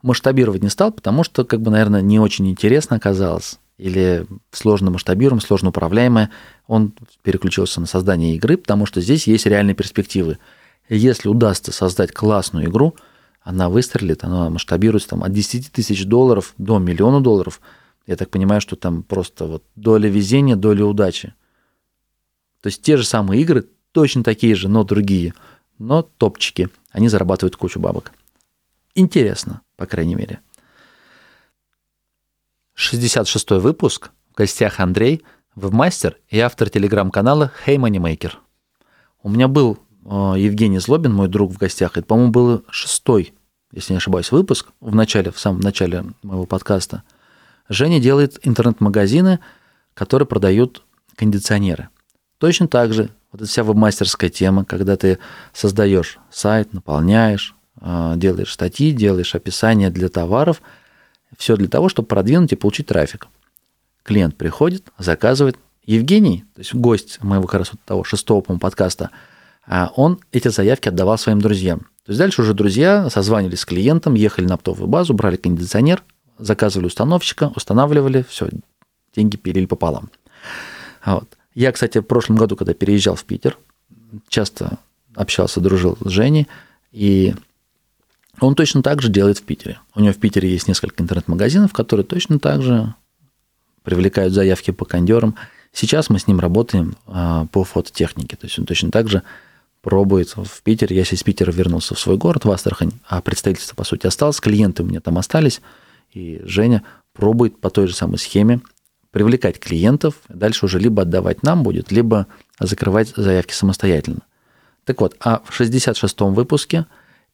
Масштабировать 0.02 0.62
не 0.62 0.68
стал, 0.68 0.92
потому 0.92 1.24
что, 1.24 1.44
как 1.44 1.60
бы, 1.60 1.70
наверное, 1.70 2.02
не 2.02 2.20
очень 2.20 2.48
интересно 2.48 2.96
оказалось. 2.96 3.58
Или 3.80 4.26
сложно 4.52 4.90
масштабируем, 4.90 5.40
сложно 5.40 5.70
управляемое. 5.70 6.30
Он 6.66 6.92
переключился 7.22 7.80
на 7.80 7.86
создание 7.86 8.36
игры, 8.36 8.56
потому 8.56 8.86
что 8.86 9.00
здесь 9.00 9.26
есть 9.26 9.46
реальные 9.46 9.74
перспективы. 9.74 10.38
Если 10.88 11.28
удастся 11.28 11.72
создать 11.72 12.12
классную 12.12 12.66
игру, 12.66 12.94
она 13.42 13.68
выстрелит, 13.68 14.24
она 14.24 14.50
масштабируется 14.50 15.10
там, 15.10 15.24
от 15.24 15.32
10 15.32 15.72
тысяч 15.72 16.04
долларов 16.04 16.54
до 16.58 16.78
миллиона 16.78 17.20
долларов. 17.20 17.60
Я 18.06 18.16
так 18.16 18.28
понимаю, 18.28 18.60
что 18.60 18.76
там 18.76 19.02
просто 19.02 19.46
вот 19.46 19.64
доля 19.76 20.08
везения, 20.08 20.56
доля 20.56 20.84
удачи. 20.84 21.34
То 22.60 22.66
есть 22.66 22.82
те 22.82 22.96
же 22.96 23.04
самые 23.04 23.40
игры, 23.40 23.66
точно 23.92 24.22
такие 24.22 24.54
же, 24.54 24.68
но 24.68 24.84
другие– 24.84 25.34
но 25.80 26.02
топчики. 26.02 26.68
Они 26.92 27.08
зарабатывают 27.08 27.56
кучу 27.56 27.80
бабок. 27.80 28.12
Интересно, 28.94 29.62
по 29.76 29.86
крайней 29.86 30.14
мере. 30.14 30.40
66 32.80 33.50
выпуск. 33.50 34.10
В 34.32 34.36
гостях 34.36 34.80
Андрей, 34.80 35.22
вебмастер 35.54 36.16
и 36.28 36.38
автор 36.38 36.70
телеграм-канала 36.70 37.52
Hey 37.66 37.76
Moneymaker. 37.76 38.32
У 39.22 39.28
меня 39.28 39.48
был 39.48 39.78
э, 40.06 40.34
Евгений 40.38 40.78
Злобин, 40.78 41.12
мой 41.12 41.28
друг 41.28 41.52
в 41.52 41.58
гостях. 41.58 41.98
Это, 41.98 42.06
по-моему, 42.06 42.32
был 42.32 42.64
шестой, 42.70 43.34
если 43.70 43.92
не 43.92 43.98
ошибаюсь, 43.98 44.32
выпуск 44.32 44.68
в 44.80 44.94
начале, 44.94 45.30
в 45.30 45.38
самом 45.38 45.60
начале 45.60 46.06
моего 46.22 46.46
подкаста. 46.46 47.02
Женя 47.68 48.00
делает 48.00 48.38
интернет-магазины, 48.44 49.40
которые 49.92 50.26
продают 50.26 50.82
кондиционеры. 51.16 51.90
Точно 52.38 52.66
так 52.66 52.94
же 52.94 53.10
вот 53.30 53.42
эта 53.42 53.50
вся 53.50 53.62
вебмастерская 53.62 54.30
тема, 54.30 54.64
когда 54.64 54.96
ты 54.96 55.18
создаешь 55.52 56.18
сайт, 56.30 56.72
наполняешь, 56.72 57.54
а, 57.78 58.16
делаешь 58.16 58.52
статьи, 58.52 58.92
делаешь 58.92 59.34
описание 59.34 59.90
для 59.90 60.08
товаров, 60.08 60.62
все 61.36 61.56
для 61.56 61.68
того, 61.68 61.88
чтобы 61.88 62.08
продвинуть 62.08 62.52
и 62.52 62.56
получить 62.56 62.86
трафик. 62.86 63.28
Клиент 64.02 64.36
приходит, 64.36 64.88
заказывает. 64.98 65.58
Евгений, 65.84 66.44
то 66.54 66.60
есть 66.60 66.74
гость 66.74 67.22
моего 67.22 67.46
как 67.46 67.60
раз 67.60 67.72
вот 67.72 67.80
того 67.84 68.04
шестого, 68.04 68.42
по 68.42 68.58
подкаста, 68.58 69.10
а, 69.66 69.90
он 69.96 70.20
эти 70.30 70.48
заявки 70.48 70.88
отдавал 70.88 71.18
своим 71.18 71.40
друзьям. 71.40 71.80
То 72.04 72.12
есть 72.12 72.18
дальше 72.18 72.42
уже 72.42 72.54
друзья 72.54 73.08
созванивались 73.10 73.60
с 73.60 73.64
клиентом, 73.64 74.14
ехали 74.14 74.46
на 74.46 74.54
оптовую 74.54 74.88
базу, 74.88 75.14
брали 75.14 75.36
кондиционер, 75.36 76.02
заказывали 76.38 76.86
установщика, 76.86 77.52
устанавливали, 77.54 78.24
все, 78.28 78.48
деньги 79.14 79.36
пилили 79.36 79.66
пополам. 79.66 80.10
Вот. 81.04 81.36
Я, 81.54 81.72
кстати, 81.72 81.98
в 81.98 82.02
прошлом 82.02 82.36
году, 82.36 82.56
когда 82.56 82.74
переезжал 82.74 83.16
в 83.16 83.24
Питер, 83.24 83.58
часто 84.28 84.78
общался, 85.14 85.60
дружил 85.60 85.98
с 86.04 86.08
Женей, 86.08 86.46
и 86.92 87.34
он 88.40 88.54
точно 88.54 88.82
так 88.82 89.02
же 89.02 89.10
делает 89.10 89.38
в 89.38 89.42
Питере. 89.42 89.78
У 89.94 90.00
него 90.00 90.12
в 90.12 90.18
Питере 90.18 90.50
есть 90.50 90.68
несколько 90.68 91.02
интернет-магазинов, 91.02 91.72
которые 91.72 92.04
точно 92.04 92.38
так 92.38 92.62
же 92.62 92.94
привлекают 93.82 94.32
заявки 94.32 94.70
по 94.70 94.84
кондерам. 94.84 95.36
Сейчас 95.72 96.10
мы 96.10 96.18
с 96.18 96.26
ним 96.26 96.40
работаем 96.40 96.96
а, 97.06 97.46
по 97.46 97.64
фототехнике. 97.64 98.36
То 98.36 98.46
есть 98.46 98.58
он 98.58 98.66
точно 98.66 98.90
так 98.90 99.08
же 99.08 99.22
пробует 99.82 100.34
в 100.36 100.62
Питере. 100.62 100.96
Я 100.96 101.02
из 101.02 101.22
Питера 101.22 101.52
вернулся 101.52 101.94
в 101.94 102.00
свой 102.00 102.16
город, 102.16 102.44
в 102.44 102.50
Астрахань, 102.50 102.92
а 103.06 103.20
представительство, 103.20 103.74
по 103.74 103.84
сути, 103.84 104.06
осталось, 104.06 104.40
клиенты 104.40 104.82
у 104.82 104.86
меня 104.86 105.00
там 105.00 105.16
остались, 105.18 105.60
и 106.12 106.40
Женя 106.44 106.82
пробует 107.12 107.58
по 107.60 107.70
той 107.70 107.86
же 107.86 107.94
самой 107.94 108.18
схеме 108.18 108.60
привлекать 109.10 109.58
клиентов, 109.58 110.14
дальше 110.28 110.66
уже 110.66 110.78
либо 110.78 111.02
отдавать 111.02 111.42
нам 111.42 111.62
будет, 111.62 111.90
либо 111.90 112.26
закрывать 112.58 113.12
заявки 113.16 113.52
самостоятельно. 113.52 114.20
Так 114.84 115.00
вот, 115.00 115.16
а 115.20 115.42
в 115.44 115.58
66-м 115.58 116.34
выпуске, 116.34 116.86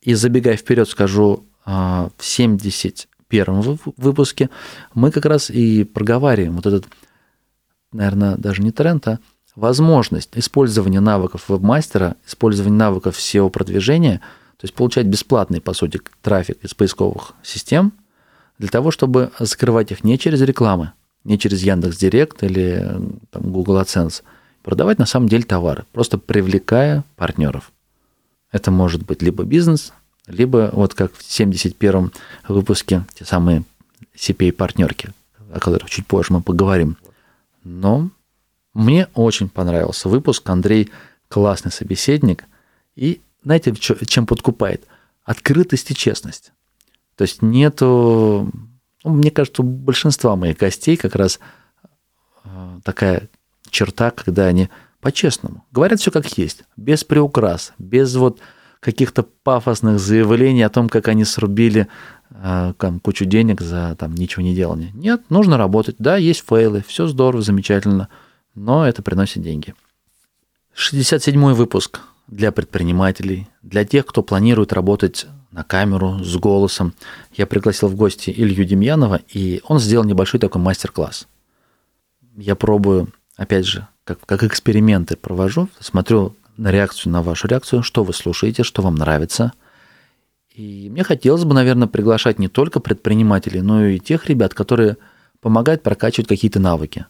и 0.06 0.14
забегая 0.14 0.56
вперед, 0.56 0.88
скажу, 0.88 1.44
а, 1.64 2.10
в 2.16 2.22
71-м 2.22 3.78
выпуске 3.96 4.50
мы 4.94 5.10
как 5.10 5.26
раз 5.26 5.50
и 5.50 5.82
проговариваем 5.82 6.54
вот 6.54 6.64
этот, 6.64 6.86
наверное, 7.92 8.36
даже 8.36 8.62
не 8.62 8.70
тренд, 8.70 9.06
а 9.08 9.18
возможность 9.56 10.30
использования 10.34 11.00
навыков 11.00 11.48
вебмастера, 11.48 12.14
использования 12.24 12.76
навыков 12.76 13.18
SEO-продвижения, 13.18 14.18
то 14.58 14.64
есть 14.64 14.74
получать 14.74 15.06
бесплатный, 15.06 15.60
по 15.60 15.74
сути, 15.74 16.00
трафик 16.22 16.58
из 16.62 16.72
поисковых 16.72 17.34
систем, 17.42 17.92
для 18.58 18.68
того, 18.68 18.92
чтобы 18.92 19.32
закрывать 19.40 19.90
их 19.90 20.04
не 20.04 20.20
через 20.20 20.40
рекламы, 20.40 20.92
не 21.24 21.36
через 21.36 21.62
Яндекс 21.62 21.96
Директ 21.96 22.44
или 22.44 22.78
там, 23.30 23.42
Google 23.50 23.80
AdSense, 23.80 24.22
продавать 24.62 25.00
на 25.00 25.06
самом 25.06 25.28
деле 25.28 25.42
товары, 25.42 25.84
просто 25.92 26.16
привлекая 26.16 27.02
партнеров. 27.16 27.72
Это 28.52 28.70
может 28.70 29.04
быть 29.04 29.22
либо 29.22 29.44
бизнес, 29.44 29.92
либо 30.26 30.70
вот 30.72 30.94
как 30.94 31.14
в 31.14 31.20
71-м 31.20 32.12
выпуске 32.48 33.04
те 33.14 33.24
самые 33.24 33.64
CPA-партнерки, 34.14 35.12
о 35.52 35.60
которых 35.60 35.90
чуть 35.90 36.06
позже 36.06 36.32
мы 36.32 36.42
поговорим. 36.42 36.96
Но 37.64 38.10
мне 38.74 39.08
очень 39.14 39.48
понравился 39.48 40.08
выпуск. 40.08 40.48
Андрей 40.48 40.90
классный 41.28 41.72
собеседник. 41.72 42.44
И 42.94 43.20
знаете, 43.42 43.74
чем 43.74 44.26
подкупает? 44.26 44.84
Открытость 45.24 45.90
и 45.90 45.94
честность. 45.94 46.52
То 47.16 47.22
есть 47.22 47.42
нету 47.42 48.52
ну, 49.06 49.12
мне 49.12 49.30
кажется, 49.30 49.62
у 49.62 49.64
большинства 49.64 50.34
моих 50.34 50.56
гостей 50.56 50.96
как 50.96 51.14
раз 51.14 51.38
э, 52.42 52.80
такая 52.82 53.28
черта, 53.70 54.10
когда 54.10 54.46
они 54.46 54.68
по-честному 55.06 55.64
говорят 55.70 56.00
все 56.00 56.10
как 56.10 56.36
есть, 56.36 56.64
без 56.76 57.04
приукрас, 57.04 57.74
без 57.78 58.16
вот 58.16 58.40
каких-то 58.80 59.22
пафосных 59.22 60.00
заявлений 60.00 60.64
о 60.64 60.68
том, 60.68 60.88
как 60.88 61.06
они 61.06 61.24
срубили 61.24 61.86
э, 62.30 62.74
там, 62.76 62.98
кучу 62.98 63.24
денег 63.24 63.60
за 63.60 63.94
там, 63.96 64.16
ничего 64.16 64.42
не 64.42 64.52
делание. 64.52 64.90
Нет, 64.94 65.22
нужно 65.28 65.58
работать. 65.58 65.94
Да, 66.00 66.16
есть 66.16 66.42
фейлы, 66.44 66.82
все 66.88 67.06
здорово, 67.06 67.40
замечательно, 67.40 68.08
но 68.56 68.84
это 68.84 69.00
приносит 69.00 69.44
деньги. 69.44 69.76
67-й 70.74 71.54
выпуск 71.54 72.00
для 72.26 72.50
предпринимателей, 72.50 73.46
для 73.62 73.84
тех, 73.84 74.06
кто 74.06 74.24
планирует 74.24 74.72
работать 74.72 75.28
на 75.52 75.62
камеру 75.62 76.18
с 76.24 76.34
голосом. 76.34 76.94
Я 77.32 77.46
пригласил 77.46 77.86
в 77.86 77.94
гости 77.94 78.34
Илью 78.36 78.64
Демьянова, 78.64 79.20
и 79.32 79.62
он 79.68 79.78
сделал 79.78 80.04
небольшой 80.04 80.40
такой 80.40 80.60
мастер-класс. 80.60 81.28
Я 82.36 82.56
пробую, 82.56 83.12
опять 83.36 83.66
же, 83.66 83.86
как, 84.06 84.20
как 84.24 84.44
эксперименты 84.44 85.16
провожу, 85.16 85.68
смотрю 85.80 86.36
на 86.56 86.70
реакцию, 86.70 87.12
на 87.12 87.22
вашу 87.22 87.48
реакцию, 87.48 87.82
что 87.82 88.04
вы 88.04 88.14
слушаете, 88.14 88.62
что 88.62 88.80
вам 88.80 88.94
нравится. 88.94 89.52
И 90.54 90.88
мне 90.88 91.02
хотелось 91.02 91.44
бы, 91.44 91.54
наверное, 91.54 91.88
приглашать 91.88 92.38
не 92.38 92.48
только 92.48 92.78
предпринимателей, 92.78 93.60
но 93.60 93.84
и 93.84 93.98
тех 93.98 94.26
ребят, 94.26 94.54
которые 94.54 94.96
помогают 95.40 95.82
прокачивать 95.82 96.28
какие-то 96.28 96.60
навыки, 96.60 97.06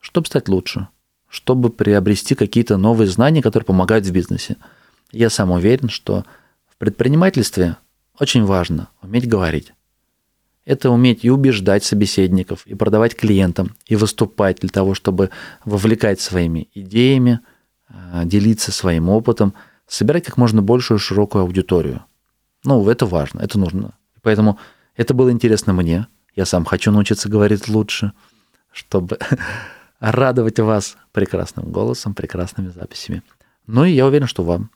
чтобы 0.00 0.26
стать 0.26 0.48
лучше, 0.48 0.88
чтобы 1.28 1.68
приобрести 1.68 2.34
какие-то 2.34 2.78
новые 2.78 3.08
знания, 3.08 3.42
которые 3.42 3.66
помогают 3.66 4.06
в 4.06 4.10
бизнесе. 4.10 4.56
Я 5.12 5.28
сам 5.28 5.50
уверен, 5.50 5.90
что 5.90 6.24
в 6.66 6.78
предпринимательстве 6.78 7.76
очень 8.18 8.44
важно 8.44 8.88
уметь 9.02 9.28
говорить. 9.28 9.74
Это 10.66 10.90
уметь 10.90 11.24
и 11.24 11.30
убеждать 11.30 11.84
собеседников, 11.84 12.66
и 12.66 12.74
продавать 12.74 13.14
клиентам, 13.14 13.76
и 13.86 13.94
выступать 13.94 14.58
для 14.58 14.68
того, 14.68 14.94
чтобы 14.94 15.30
вовлекать 15.64 16.20
своими 16.20 16.68
идеями, 16.74 17.38
а, 17.88 18.24
делиться 18.24 18.72
своим 18.72 19.08
опытом, 19.08 19.54
собирать 19.86 20.24
как 20.24 20.36
можно 20.36 20.62
большую 20.62 20.98
широкую 20.98 21.42
аудиторию. 21.42 22.04
Ну, 22.64 22.88
это 22.88 23.06
важно, 23.06 23.40
это 23.40 23.60
нужно. 23.60 23.94
Поэтому 24.22 24.58
это 24.96 25.14
было 25.14 25.30
интересно 25.30 25.72
мне. 25.72 26.08
Я 26.34 26.44
сам 26.44 26.64
хочу 26.64 26.90
научиться 26.90 27.28
говорить 27.28 27.68
лучше, 27.68 28.12
чтобы 28.72 29.18
радовать 30.00 30.58
вас 30.58 30.96
прекрасным 31.12 31.70
голосом, 31.70 32.12
прекрасными 32.12 32.70
записями. 32.70 33.22
Ну 33.68 33.84
и 33.84 33.92
я 33.92 34.04
уверен, 34.04 34.26
что 34.26 34.42
вам, 34.42 34.70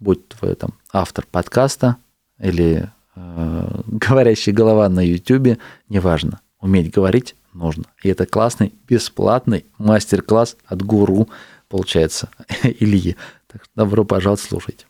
будь 0.00 0.20
вы 0.40 0.56
там 0.56 0.72
автор 0.92 1.24
подкаста 1.30 1.96
или 2.40 2.90
говорящая 3.86 4.54
голова 4.54 4.88
на 4.88 5.00
YouTube, 5.00 5.58
неважно. 5.88 6.40
Уметь 6.60 6.92
говорить 6.92 7.34
нужно. 7.52 7.84
И 8.02 8.08
это 8.08 8.24
классный, 8.26 8.72
бесплатный 8.88 9.66
мастер-класс 9.78 10.56
от 10.64 10.82
гуру, 10.82 11.28
получается, 11.68 12.30
Ильи. 12.62 13.16
Так 13.46 13.64
что 13.64 13.72
добро 13.74 14.04
пожаловать, 14.04 14.40
слушайте. 14.40 14.86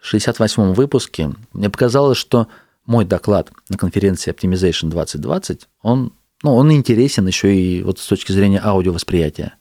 В 0.00 0.12
68-м 0.12 0.72
выпуске 0.72 1.32
мне 1.52 1.68
показалось, 1.68 2.18
что 2.18 2.48
мой 2.86 3.04
доклад 3.04 3.52
на 3.68 3.76
конференции 3.76 4.32
Optimization 4.32 4.88
2020, 4.88 5.68
он, 5.82 6.12
ну, 6.42 6.54
он 6.54 6.72
интересен 6.72 7.26
еще 7.26 7.54
и 7.54 7.82
вот 7.82 7.98
с 7.98 8.06
точки 8.06 8.32
зрения 8.32 8.60
аудиовосприятия. 8.64 9.54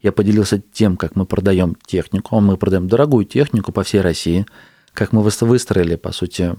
Я 0.00 0.10
поделился 0.10 0.58
тем, 0.72 0.96
как 0.96 1.16
мы 1.16 1.26
продаем 1.26 1.76
технику. 1.86 2.40
Мы 2.40 2.56
продаем 2.56 2.88
дорогую 2.88 3.24
технику 3.26 3.72
по 3.72 3.84
всей 3.84 4.00
России– 4.00 4.46
как 4.94 5.12
мы 5.12 5.22
выстроили, 5.22 5.96
по 5.96 6.12
сути, 6.12 6.54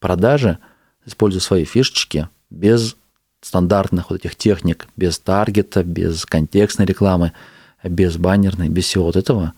продажи, 0.00 0.58
используя 1.06 1.40
свои 1.40 1.64
фишечки, 1.64 2.28
без 2.50 2.96
стандартных 3.40 4.10
вот 4.10 4.20
этих 4.20 4.34
техник, 4.36 4.88
без 4.96 5.18
таргета, 5.18 5.84
без 5.84 6.26
контекстной 6.26 6.86
рекламы, 6.86 7.32
без 7.84 8.16
баннерной, 8.16 8.68
без 8.68 8.84
всего 8.84 9.04
вот 9.04 9.16
этого. 9.16 9.52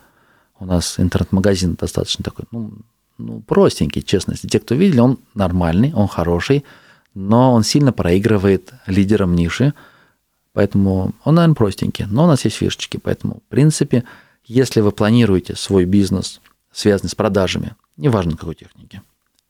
У 0.59 0.67
нас 0.67 0.99
интернет-магазин 0.99 1.77
достаточно 1.81 2.23
такой, 2.23 2.45
ну, 2.51 2.73
ну, 3.17 3.41
простенький, 3.41 4.03
честно. 4.03 4.35
Те, 4.35 4.59
кто 4.59 4.75
видели, 4.75 5.01
он 5.01 5.19
нормальный, 5.35 5.93
он 5.95 6.09
хороший, 6.09 6.65
но 7.15 7.55
он 7.55 7.63
сильно 7.63 7.93
проигрывает 7.93 8.73
лидерам 8.87 9.35
ниши, 9.35 9.73
поэтому 10.53 11.13
он, 11.25 11.35
наверное, 11.37 11.55
простенький, 11.55 12.07
но 12.07 12.25
у 12.25 12.27
нас 12.27 12.45
есть 12.45 12.57
фишечки, 12.57 12.99
поэтому, 12.99 13.41
в 13.47 13.51
принципе, 13.51 14.05
если 14.45 14.81
вы 14.81 14.93
планируете 14.93 15.55
свой 15.55 15.85
бизнес, 15.85 16.41
связанный 16.73 17.11
с 17.11 17.15
продажами, 17.15 17.75
неважно 18.01 18.37
какой 18.37 18.55
техники, 18.55 19.03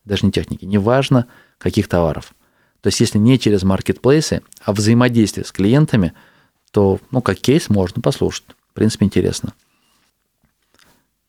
даже 0.04 0.26
не 0.26 0.32
техники, 0.32 0.64
неважно 0.64 1.26
каких 1.58 1.88
товаров. 1.88 2.34
То 2.80 2.88
есть 2.88 3.00
если 3.00 3.18
не 3.18 3.38
через 3.38 3.62
маркетплейсы, 3.62 4.42
а 4.64 4.72
взаимодействие 4.72 5.44
с 5.44 5.52
клиентами, 5.52 6.12
то, 6.70 7.00
ну, 7.10 7.20
как 7.20 7.38
кейс 7.38 7.68
можно 7.68 8.00
послушать. 8.00 8.44
В 8.70 8.74
принципе, 8.74 9.06
интересно. 9.06 9.52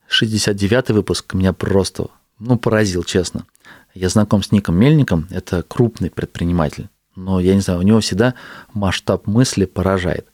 69-й 0.09 0.93
выпуск 0.93 1.33
меня 1.33 1.53
просто, 1.53 2.07
ну, 2.39 2.57
поразил, 2.57 3.03
честно. 3.03 3.45
Я 3.93 4.09
знаком 4.09 4.43
с 4.43 4.51
Ником 4.51 4.77
Мельником, 4.77 5.27
это 5.29 5.63
крупный 5.63 6.09
предприниматель, 6.09 6.89
но, 7.15 7.39
я 7.39 7.55
не 7.55 7.61
знаю, 7.61 7.79
у 7.79 7.83
него 7.83 7.99
всегда 7.99 8.35
масштаб 8.73 9.27
мысли 9.27 9.65
поражает. 9.65 10.27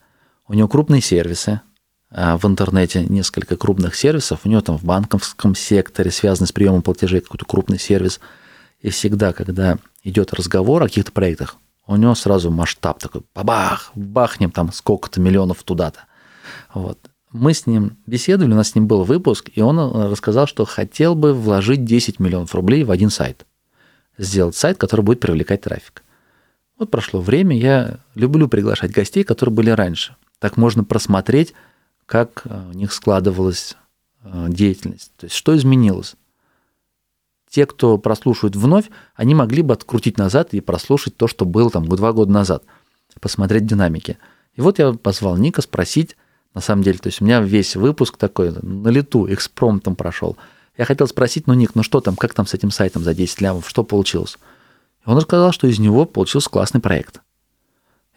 У 0.47 0.54
него 0.54 0.67
крупные 0.67 1.02
сервисы, 1.02 1.62
в 2.10 2.46
интернете 2.46 3.04
несколько 3.04 3.58
крупных 3.58 3.96
сервисов, 3.96 4.41
у 4.43 4.50
него 4.50 4.62
там 4.62 4.78
в 4.78 4.84
банковском 4.84 5.56
секторе, 5.56 6.10
связанный 6.12 6.48
с 6.48 6.54
приемом 6.54 6.82
платежей, 6.82 7.22
какой-то 7.22 7.46
крупный 7.46 7.80
сервис. 7.80 8.20
И 8.80 8.89
всегда, 8.89 9.34
когда 9.34 9.78
идет 10.04 10.34
разговор 10.34 10.84
о 10.84 10.88
каких-то 10.88 11.12
проектах, 11.12 11.58
у 11.86 11.96
него 11.96 12.15
сразу 12.15 12.52
масштаб 12.52 13.00
такой, 13.00 13.24
бабах, 13.34 13.91
бахнем 13.96 14.52
там 14.52 14.72
сколько-то 14.72 15.20
миллионов 15.20 15.63
туда-то. 15.63 16.02
Вот. 16.74 17.00
Мы 17.32 17.54
с 17.54 17.65
ним 17.65 17.98
беседовали, 18.06 18.54
у 18.54 18.56
нас 18.56 18.70
с 18.70 18.76
ним 18.76 18.88
был 18.88 19.04
выпуск, 19.04 19.50
и 19.54 19.62
он 19.62 19.78
рассказал, 20.10 20.48
что 20.48 20.65
хотел 20.65 21.13
бы 21.15 21.34
вложить 21.34 21.84
10 21.84 22.20
миллионов 22.20 22.56
рублей 22.56 22.84
в 22.84 22.91
один 22.91 23.10
сайт. 23.10 23.46
Сделать 24.17 24.56
сайт, 24.56 24.78
который 24.78 25.02
будет 25.02 25.20
привлекать 25.20 25.62
трафик. 25.62 26.04
Вот 26.80 26.89
прошло 26.89 27.20
время, 27.20 27.58
я 27.58 28.00
люблю 28.15 28.48
приглашать 28.48 28.91
гостей, 28.91 29.24
которые 29.24 29.54
были 29.54 29.72
раньше. 29.72 30.15
Так 30.39 30.56
можно 30.58 30.84
просмотреть 30.84 31.54
как 32.08 32.43
э, 32.46 32.70
у 32.72 32.74
них 32.74 32.91
складывалась 32.91 33.76
э, 34.24 34.48
деятельность. 34.50 35.12
То 35.17 35.26
есть 35.26 35.36
что 35.36 35.56
изменилось? 35.56 36.15
Те, 37.50 37.65
кто 37.65 37.98
прослушивает 37.98 38.56
вновь, 38.56 38.89
они 39.15 39.36
могли 39.36 39.62
бы 39.62 39.74
открутить 39.74 40.17
назад 40.17 40.54
и 40.54 40.62
прослушать 40.62 41.15
то, 41.15 41.28
что 41.28 41.46
было 41.46 41.70
там 41.70 41.86
два 41.88 42.13
года 42.13 42.32
назад, 42.32 42.63
посмотреть 43.22 43.67
динамики. 43.67 44.17
И 44.56 44.62
вот 44.62 44.80
я 44.80 44.93
позвал 44.93 45.38
Ника 45.38 45.62
спросить, 45.62 46.17
на 46.54 46.62
самом 46.62 46.82
деле, 46.82 46.98
то 46.98 47.08
есть 47.08 47.22
у 47.22 47.26
меня 47.26 47.41
весь 47.41 47.76
выпуск 47.76 48.17
такой 48.17 48.52
на 48.52 48.88
лету, 48.89 49.32
экспромтом 49.32 49.96
прошел. 49.96 50.38
Я 50.78 50.86
хотел 50.86 51.08
спросить, 51.08 51.46
ну, 51.46 51.54
Ник, 51.54 51.76
ну 51.76 51.84
что 51.84 52.02
там, 52.02 52.15
как 52.15 52.34
там 52.34 52.48
с 52.48 52.54
этим 52.54 52.72
сайтом 52.72 53.04
за 53.04 53.13
10 53.13 53.41
лямов, 53.41 53.70
что 53.70 53.84
получилось? 53.84 54.38
Он 55.06 55.17
рассказал, 55.17 55.52
что 55.52 55.67
из 55.67 55.80
него 55.80 56.06
получился 56.06 56.50
классный 56.50 56.82
проект 56.82 57.22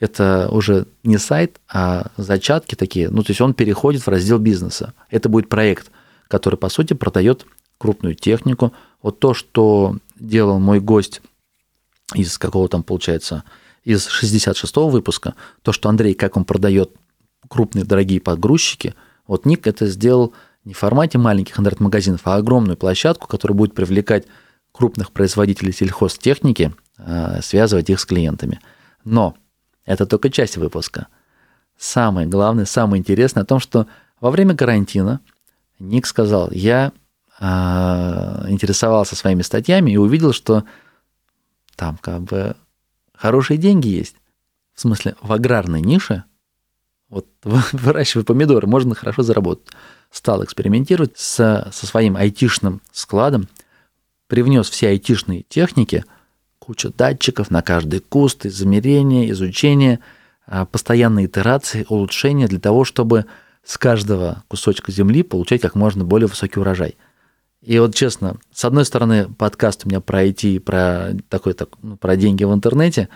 это 0.01 0.49
уже 0.51 0.87
не 1.05 1.19
сайт, 1.19 1.61
а 1.69 2.11
зачатки 2.17 2.75
такие. 2.75 3.11
Ну, 3.11 3.23
то 3.23 3.31
есть 3.31 3.41
он 3.41 3.55
переходит 3.55 4.03
в 4.03 4.09
раздел 4.09 4.39
бизнеса. 4.39 4.95
Это 5.11 5.29
будет 5.29 5.49
проект, 5.49 5.91
который, 6.27 6.57
по 6.57 6.71
сути, 6.71 6.95
продает 6.95 7.47
крупную 7.79 8.15
технику. 8.15 8.73
Вот 9.03 9.21
то, 9.21 9.35
что 9.35 9.97
делал 10.19 10.59
мой 10.59 10.81
гость 10.81 11.21
из 12.15 12.39
какого 12.39 12.69
там, 12.69 12.83
получается, 12.83 13.45
из 13.85 14.09
66-го 14.09 14.89
выпуска, 14.89 15.35
то, 15.63 15.73
что 15.73 15.89
Андрей, 15.89 16.15
как 16.15 16.37
он 16.37 16.45
продает 16.45 16.91
крупные 17.49 17.85
дорогие 17.85 18.21
подгрузчики, 18.21 18.95
вот 19.27 19.45
Ник 19.45 19.67
это 19.67 19.87
сделал 19.87 20.35
не 20.65 20.73
в 20.73 20.79
формате 20.79 21.19
маленьких 21.19 21.59
интернет-магазинов, 21.59 22.23
а 22.25 22.37
огромную 22.37 22.77
площадку, 22.77 23.29
которая 23.29 23.57
будет 23.57 23.75
привлекать 23.75 24.27
крупных 24.73 25.13
производителей 25.13 25.73
сельхозтехники, 25.73 26.75
а, 26.97 27.41
связывать 27.43 27.91
их 27.91 28.01
с 28.01 28.05
клиентами. 28.05 28.61
Но 29.05 29.37
это 29.91 30.07
только 30.07 30.31
часть 30.31 30.57
выпуска. 30.57 31.09
Самое 31.77 32.29
главное, 32.29 32.65
самое 32.65 33.01
интересное 33.01 33.43
о 33.43 33.47
том, 33.47 33.59
что 33.59 33.89
во 34.21 34.31
время 34.31 34.55
карантина 34.55 35.21
Ник 35.81 36.07
сказал, 36.07 36.49
я 36.53 36.93
э, 37.41 37.45
интересовался 38.49 39.17
своими 39.17 39.43
статьями 39.43 39.91
и 39.91 39.97
увидел, 39.97 40.33
что 40.33 40.63
там 41.75 41.99
как 42.01 42.21
бы 42.21 42.55
хорошие 43.17 43.59
деньги 43.59 43.89
есть. 43.89 44.15
В 44.75 44.81
смысле, 44.83 45.17
в 45.21 45.33
аграрной 45.33 45.81
нише, 45.81 46.23
вот 47.09 47.27
выращивая 47.43 48.23
помидоры, 48.23 48.69
можно 48.69 48.95
хорошо 48.95 49.23
заработать. 49.23 49.67
Стал 50.13 50.45
экспериментировать 50.45 51.19
со, 51.19 51.69
со 51.73 51.87
своим 51.87 52.17
айтишным 52.17 52.81
складом, 52.93 53.49
привнес 54.29 54.71
все 54.71 54.91
айтишные 54.91 55.43
техники– 55.43 56.05
куча 56.71 56.91
датчиков 56.91 57.51
на 57.51 57.63
каждый 57.63 57.99
куст, 57.99 58.47
измерения, 58.47 59.29
изучения, 59.31 59.99
а, 60.47 60.65
постоянные 60.65 61.27
итерации, 61.27 61.85
улучшения 61.89 62.47
для 62.47 62.61
того, 62.61 62.85
чтобы 62.85 63.27
с 63.65 63.77
каждого 63.77 64.45
кусочка 64.47 64.93
земли 64.93 65.25
получать 65.25 65.63
как 65.63 65.75
можно 65.75 66.05
более 66.05 66.29
высокий 66.29 66.61
урожай. 66.61 66.97
И 67.61 67.77
вот 67.81 67.97
честно, 67.97 68.37
с 68.53 68.65
одной 68.65 68.85
стороны, 68.85 69.29
подкаст 69.29 69.85
у 69.85 69.89
меня 69.89 70.01
про 70.01 70.25
IT, 70.25 70.61
про 70.61 71.11
такой, 71.29 71.55
так, 71.55 71.71
ну, 71.83 71.97
про 71.97 72.15
деньги 72.15 72.45
в 72.45 72.55
интернете, 72.55 73.09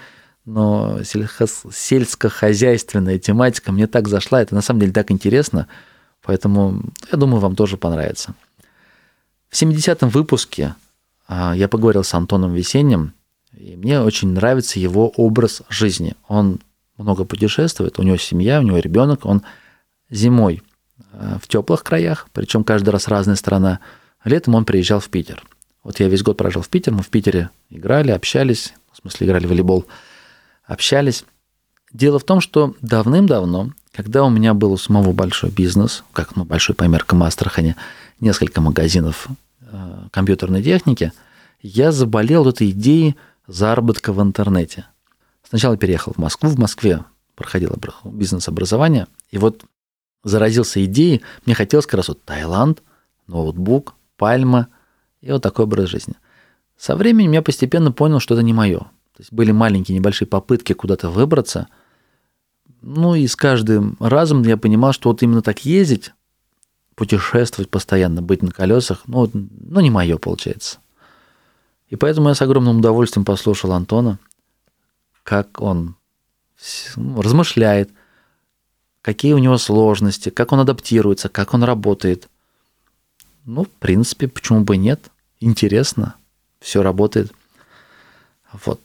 но 0.45 1.05
сельскохозяйственная 1.05 3.21
тематика 3.21 3.71
мне 3.71 3.87
так 3.87 4.09
зашла, 4.09 4.43
это 4.43 4.57
на 4.57 4.63
самом 4.63 4.81
деле 4.81 4.93
так 4.93 5.13
интересно, 5.13 5.69
поэтому 6.25 6.83
я 7.13 7.19
думаю, 7.19 7.39
вам 7.39 7.55
тоже 7.55 7.77
понравится. 7.77 8.35
В 9.49 9.55
70-м 9.55 10.09
выпуске 10.09 10.75
а, 11.29 11.55
я 11.55 11.69
поговорил 11.69 12.03
с 12.03 12.13
Антоном 12.15 12.53
Весенним, 12.53 13.13
и 13.57 13.77
мне 13.77 14.01
очень 14.01 14.33
нравится 14.33 14.79
его 14.79 15.09
образ 15.09 15.63
жизни. 15.69 16.15
Он 16.29 16.61
много 16.97 17.25
путешествует, 17.25 17.99
у 17.99 18.03
него 18.03 18.17
семья, 18.17 18.61
у 18.61 18.63
него 18.63 18.79
ребенок, 18.79 19.27
он 19.27 19.43
зимой 20.11 20.63
э, 21.13 21.39
в 21.43 21.49
теплых 21.49 21.83
краях, 21.83 22.29
причем 22.33 22.65
каждый 22.65 22.91
раз 22.91 23.09
разная 23.09 23.37
страна. 23.37 23.81
Летом 24.25 24.55
он 24.55 24.65
приезжал 24.65 25.01
в 25.01 25.09
Питер. 25.09 25.43
Вот 25.83 26.01
я 26.01 26.09
весь 26.09 26.23
год 26.23 26.37
прожил 26.37 26.63
в 26.63 26.69
Питере, 26.69 26.97
мы 26.97 27.03
в 27.03 27.09
Питере 27.09 27.51
играли, 27.71 28.11
общались, 28.11 28.75
в 28.93 28.99
смысле 28.99 29.27
играли 29.27 29.47
в 29.47 29.51
волейбол, 29.51 29.87
общались. 30.65 31.25
Дело 31.93 32.19
в 32.19 32.25
том, 32.25 32.41
что 32.41 32.75
давным-давно 32.81 33.71
когда 33.95 34.25
у 34.25 34.31
меня 34.31 34.55
был 34.55 34.73
у 34.73 34.77
самого 34.77 35.13
большой 35.13 35.51
бизнес, 35.51 36.03
как 36.13 36.35
ну, 36.35 36.45
большой 36.45 36.75
по 36.75 36.83
меркам 36.85 37.23
Астрахани, 37.23 37.77
несколько 38.19 38.61
магазинов 38.61 39.29
э, 39.61 40.09
компьютерной 40.11 40.63
техники, 40.65 41.13
я 41.63 41.93
заболел 41.93 42.49
этой 42.49 42.71
идеей 42.71 43.15
заработка 43.47 44.13
в 44.13 44.23
интернете. 44.23 44.87
Сначала 45.43 45.77
переехал 45.77 46.13
в 46.13 46.19
Москву, 46.19 46.49
в 46.49 46.59
Москве 46.59 47.05
проходил 47.35 47.77
бизнес-образование, 48.05 49.07
и 49.31 49.39
вот 49.39 49.65
заразился 50.23 50.85
идеей, 50.85 51.23
мне 51.45 51.55
хотелось 51.55 51.87
как 51.87 51.95
раз 51.95 52.09
вот 52.09 52.23
Таиланд, 52.23 52.83
ноутбук, 53.27 53.95
пальма 54.17 54.69
и 55.21 55.31
вот 55.31 55.43
такой 55.43 55.65
образ 55.65 55.89
жизни. 55.89 56.15
Со 56.77 56.97
временем 56.97 57.33
я 57.33 57.43
постепенно 57.43 57.93
понял, 57.93 58.21
что 58.21 58.35
это 58.35 58.43
не 58.43 58.53
мое. 58.53 58.79
То 58.79 59.21
есть 59.21 59.33
были 59.33 59.53
маленькие 59.53 59.97
небольшие 59.97 60.27
попытки 60.27 60.73
куда-то 60.73 61.09
выбраться. 61.09 61.69
Ну 62.81 63.15
и 63.15 63.27
с 63.27 63.37
каждым 63.37 63.97
разом 64.01 64.43
я 64.43 64.57
понимал, 64.57 64.93
что 64.93 65.11
вот 65.11 65.23
именно 65.23 65.41
так 65.41 65.65
ездить, 65.65 66.13
путешествовать 66.95 67.71
постоянно, 67.71 68.23
быть 68.23 68.43
на 68.43 68.51
колесах, 68.51 69.03
ну, 69.07 69.31
ну 69.33 69.81
не 69.81 69.91
мое 69.91 70.19
получается. 70.19 70.79
И 71.95 71.97
поэтому 71.97 72.29
я 72.29 72.35
с 72.35 72.43
огромным 72.43 72.79
удовольствием 72.79 73.25
послушал 73.25 73.71
Антона, 73.71 74.19
как 75.23 75.61
он 75.61 75.95
ну, 76.97 77.23
размышляет, 77.23 77.89
какие 79.01 79.33
у 79.33 79.39
него 79.39 79.59
сложности, 79.59 80.31
как 80.31 80.51
он 80.51 80.59
адаптируется, 80.59 81.29
как 81.29 81.55
он 81.55 81.63
работает. 81.63 82.29
Ну, 83.45 83.63
в 83.63 83.69
принципе, 83.69 84.27
почему 84.27 84.63
бы 84.63 84.77
нет? 84.77 85.09
Интересно, 85.39 86.17
все 86.59 86.83
работает. 86.83 87.33
Вот. 88.53 88.81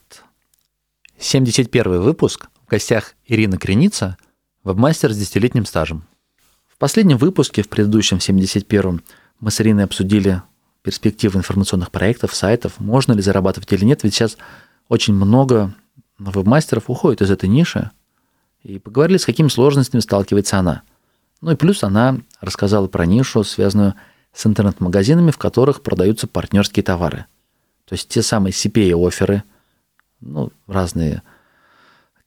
71 1.17 2.01
выпуск. 2.01 2.49
В 2.67 2.69
гостях 2.69 3.15
Ирина 3.25 3.57
Креница, 3.57 4.19
вебмастер 4.63 5.13
с 5.13 5.17
десятилетним 5.17 5.65
стажем. 5.65 6.03
В 6.67 6.77
последнем 6.77 7.17
выпуске, 7.17 7.63
в 7.63 7.69
предыдущем 7.69 8.17
71-м, 8.17 9.01
мы 9.39 9.49
с 9.49 9.59
Ириной 9.59 9.85
обсудили 9.85 10.43
перспективы 10.81 11.39
информационных 11.39 11.91
проектов, 11.91 12.33
сайтов, 12.33 12.79
можно 12.79 13.13
ли 13.13 13.21
зарабатывать 13.21 13.71
или 13.73 13.85
нет, 13.85 14.03
ведь 14.03 14.13
сейчас 14.13 14.37
очень 14.87 15.13
много 15.13 15.73
вебмастеров 16.17 16.89
уходит 16.89 17.21
из 17.21 17.31
этой 17.31 17.49
ниши, 17.49 17.91
и 18.63 18.79
поговорили, 18.79 19.17
с 19.17 19.25
какими 19.25 19.47
сложностями 19.47 20.01
сталкивается 20.01 20.57
она. 20.57 20.81
Ну 21.41 21.51
и 21.51 21.55
плюс 21.55 21.83
она 21.83 22.19
рассказала 22.41 22.87
про 22.87 23.05
нишу, 23.05 23.43
связанную 23.43 23.95
с 24.33 24.45
интернет-магазинами, 24.45 25.31
в 25.31 25.37
которых 25.37 25.81
продаются 25.81 26.27
партнерские 26.27 26.83
товары. 26.83 27.25
То 27.85 27.93
есть 27.93 28.09
те 28.09 28.21
самые 28.21 28.51
CPA-оферы, 28.51 29.43
ну, 30.21 30.51
разные 30.67 31.23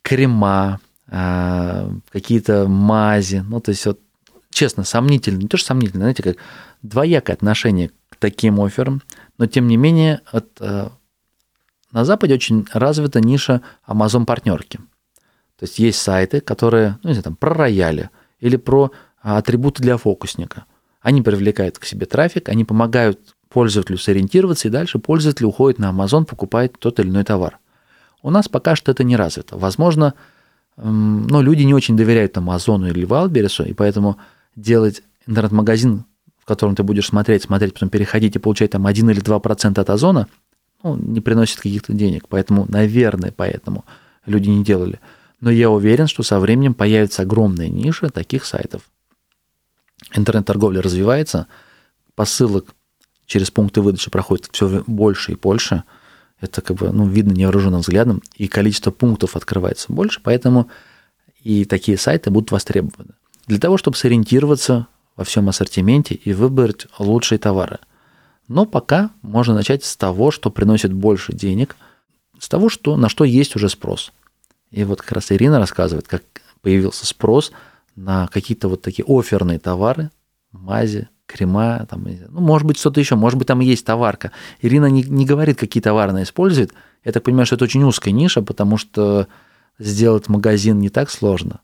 крема, 0.02 0.80
а, 1.08 1.90
какие-то 2.10 2.66
мази, 2.66 3.44
ну, 3.46 3.60
то 3.60 3.70
есть 3.70 3.84
вот, 3.86 4.00
честно, 4.50 4.84
сомнительно, 4.84 5.38
не 5.38 5.48
то, 5.48 5.56
что 5.56 5.68
сомнительно, 5.68 6.04
знаете, 6.04 6.22
как 6.22 6.36
двоякое 6.80 7.36
отношение 7.36 7.90
таким 8.22 8.60
офферам, 8.60 9.02
но 9.36 9.46
тем 9.46 9.66
не 9.66 9.76
менее 9.76 10.20
от, 10.30 10.46
э, 10.60 10.88
на 11.90 12.04
Западе 12.04 12.34
очень 12.34 12.64
развита 12.72 13.20
ниша 13.20 13.62
Amazon-партнерки. 13.84 14.78
То 15.58 15.64
есть 15.64 15.80
есть 15.80 16.00
сайты, 16.00 16.40
которые, 16.40 16.98
ну, 17.02 17.08
не 17.10 17.14
знаю, 17.14 17.24
там, 17.24 17.36
про 17.36 17.52
рояли 17.52 18.10
или 18.38 18.56
про 18.56 18.92
атрибуты 19.20 19.82
для 19.82 19.96
фокусника. 19.96 20.66
Они 21.00 21.20
привлекают 21.20 21.80
к 21.80 21.84
себе 21.84 22.06
трафик, 22.06 22.48
они 22.48 22.64
помогают 22.64 23.34
пользователю 23.48 23.98
сориентироваться, 23.98 24.68
и 24.68 24.70
дальше 24.70 25.00
пользователь 25.00 25.44
уходит 25.44 25.80
на 25.80 25.90
Amazon, 25.90 26.24
покупает 26.24 26.78
тот 26.78 27.00
или 27.00 27.08
иной 27.08 27.24
товар. 27.24 27.58
У 28.22 28.30
нас 28.30 28.48
пока 28.48 28.76
что 28.76 28.92
это 28.92 29.02
не 29.02 29.16
развито. 29.16 29.58
Возможно, 29.58 30.14
но 30.76 31.42
люди 31.42 31.64
не 31.64 31.74
очень 31.74 31.96
доверяют 31.96 32.38
Амазону 32.38 32.86
или 32.86 33.04
Валбересу, 33.04 33.64
и 33.64 33.72
поэтому 33.72 34.18
делать 34.54 35.02
интернет-магазин, 35.26 36.04
котором 36.52 36.74
ты 36.74 36.82
будешь 36.82 37.06
смотреть, 37.06 37.42
смотреть, 37.42 37.74
потом 37.74 37.88
переходить 37.88 38.36
и 38.36 38.38
получать 38.38 38.70
там 38.70 38.86
1 38.86 39.10
или 39.10 39.22
2% 39.22 39.80
от 39.80 39.90
Озона, 39.90 40.28
ну, 40.82 40.96
не 40.96 41.20
приносит 41.20 41.60
каких-то 41.60 41.92
денег. 41.92 42.28
Поэтому, 42.28 42.66
наверное, 42.68 43.32
поэтому 43.34 43.84
люди 44.26 44.48
не 44.48 44.64
делали. 44.64 45.00
Но 45.40 45.50
я 45.50 45.70
уверен, 45.70 46.06
что 46.06 46.22
со 46.22 46.38
временем 46.38 46.74
появится 46.74 47.22
огромная 47.22 47.68
ниша 47.68 48.10
таких 48.10 48.44
сайтов. 48.44 48.82
Интернет-торговля 50.14 50.82
развивается, 50.82 51.46
посылок 52.14 52.74
через 53.26 53.50
пункты 53.50 53.80
выдачи 53.80 54.10
проходит 54.10 54.48
все 54.52 54.82
больше 54.86 55.32
и 55.32 55.36
больше– 55.36 55.84
это 56.42 56.60
как 56.60 56.76
бы, 56.76 56.90
ну, 56.90 57.06
видно 57.06 57.32
невооруженным 57.32 57.80
взглядом, 57.80 58.20
и 58.34 58.48
количество 58.48 58.90
пунктов 58.90 59.36
открывается 59.36 59.92
больше, 59.92 60.20
поэтому 60.22 60.68
и 61.42 61.64
такие 61.64 61.96
сайты 61.96 62.30
будут 62.30 62.50
востребованы. 62.50 63.14
Для 63.46 63.58
того, 63.58 63.76
чтобы 63.78 63.96
сориентироваться 63.96 64.88
во 65.16 65.24
всем 65.24 65.48
ассортименте 65.48 66.14
и 66.14 66.32
выбрать 66.32 66.86
лучшие 66.98 67.38
товары. 67.38 67.78
Но 68.48 68.66
пока 68.66 69.10
можно 69.22 69.54
начать 69.54 69.84
с 69.84 69.96
того, 69.96 70.30
что 70.30 70.50
приносит 70.50 70.92
больше 70.92 71.32
денег, 71.32 71.76
с 72.38 72.48
того, 72.48 72.68
что, 72.68 72.96
на 72.96 73.08
что 73.08 73.24
есть 73.24 73.56
уже 73.56 73.68
спрос. 73.68 74.12
И 74.70 74.84
вот 74.84 75.00
как 75.02 75.12
раз 75.12 75.30
Ирина 75.30 75.58
рассказывает, 75.58 76.08
как 76.08 76.22
появился 76.60 77.06
спрос 77.06 77.52
на 77.94 78.26
какие-то 78.28 78.68
вот 78.68 78.82
такие 78.82 79.04
оферные 79.06 79.58
товары, 79.58 80.10
мази, 80.50 81.08
крема, 81.26 81.86
там, 81.88 82.06
ну, 82.28 82.40
может 82.40 82.66
быть, 82.66 82.78
что-то 82.78 83.00
еще, 83.00 83.16
может 83.16 83.38
быть, 83.38 83.48
там 83.48 83.60
есть 83.60 83.84
товарка. 83.84 84.32
Ирина 84.60 84.86
не, 84.86 85.02
не 85.02 85.24
говорит, 85.24 85.58
какие 85.58 85.82
товары 85.82 86.10
она 86.10 86.22
использует. 86.22 86.72
Я 87.04 87.12
так 87.12 87.22
понимаю, 87.22 87.46
что 87.46 87.56
это 87.56 87.64
очень 87.64 87.82
узкая 87.84 88.12
ниша, 88.12 88.42
потому 88.42 88.76
что 88.76 89.28
сделать 89.78 90.28
магазин 90.28 90.78
не 90.78 90.88
так 90.88 91.10
сложно. 91.10 91.60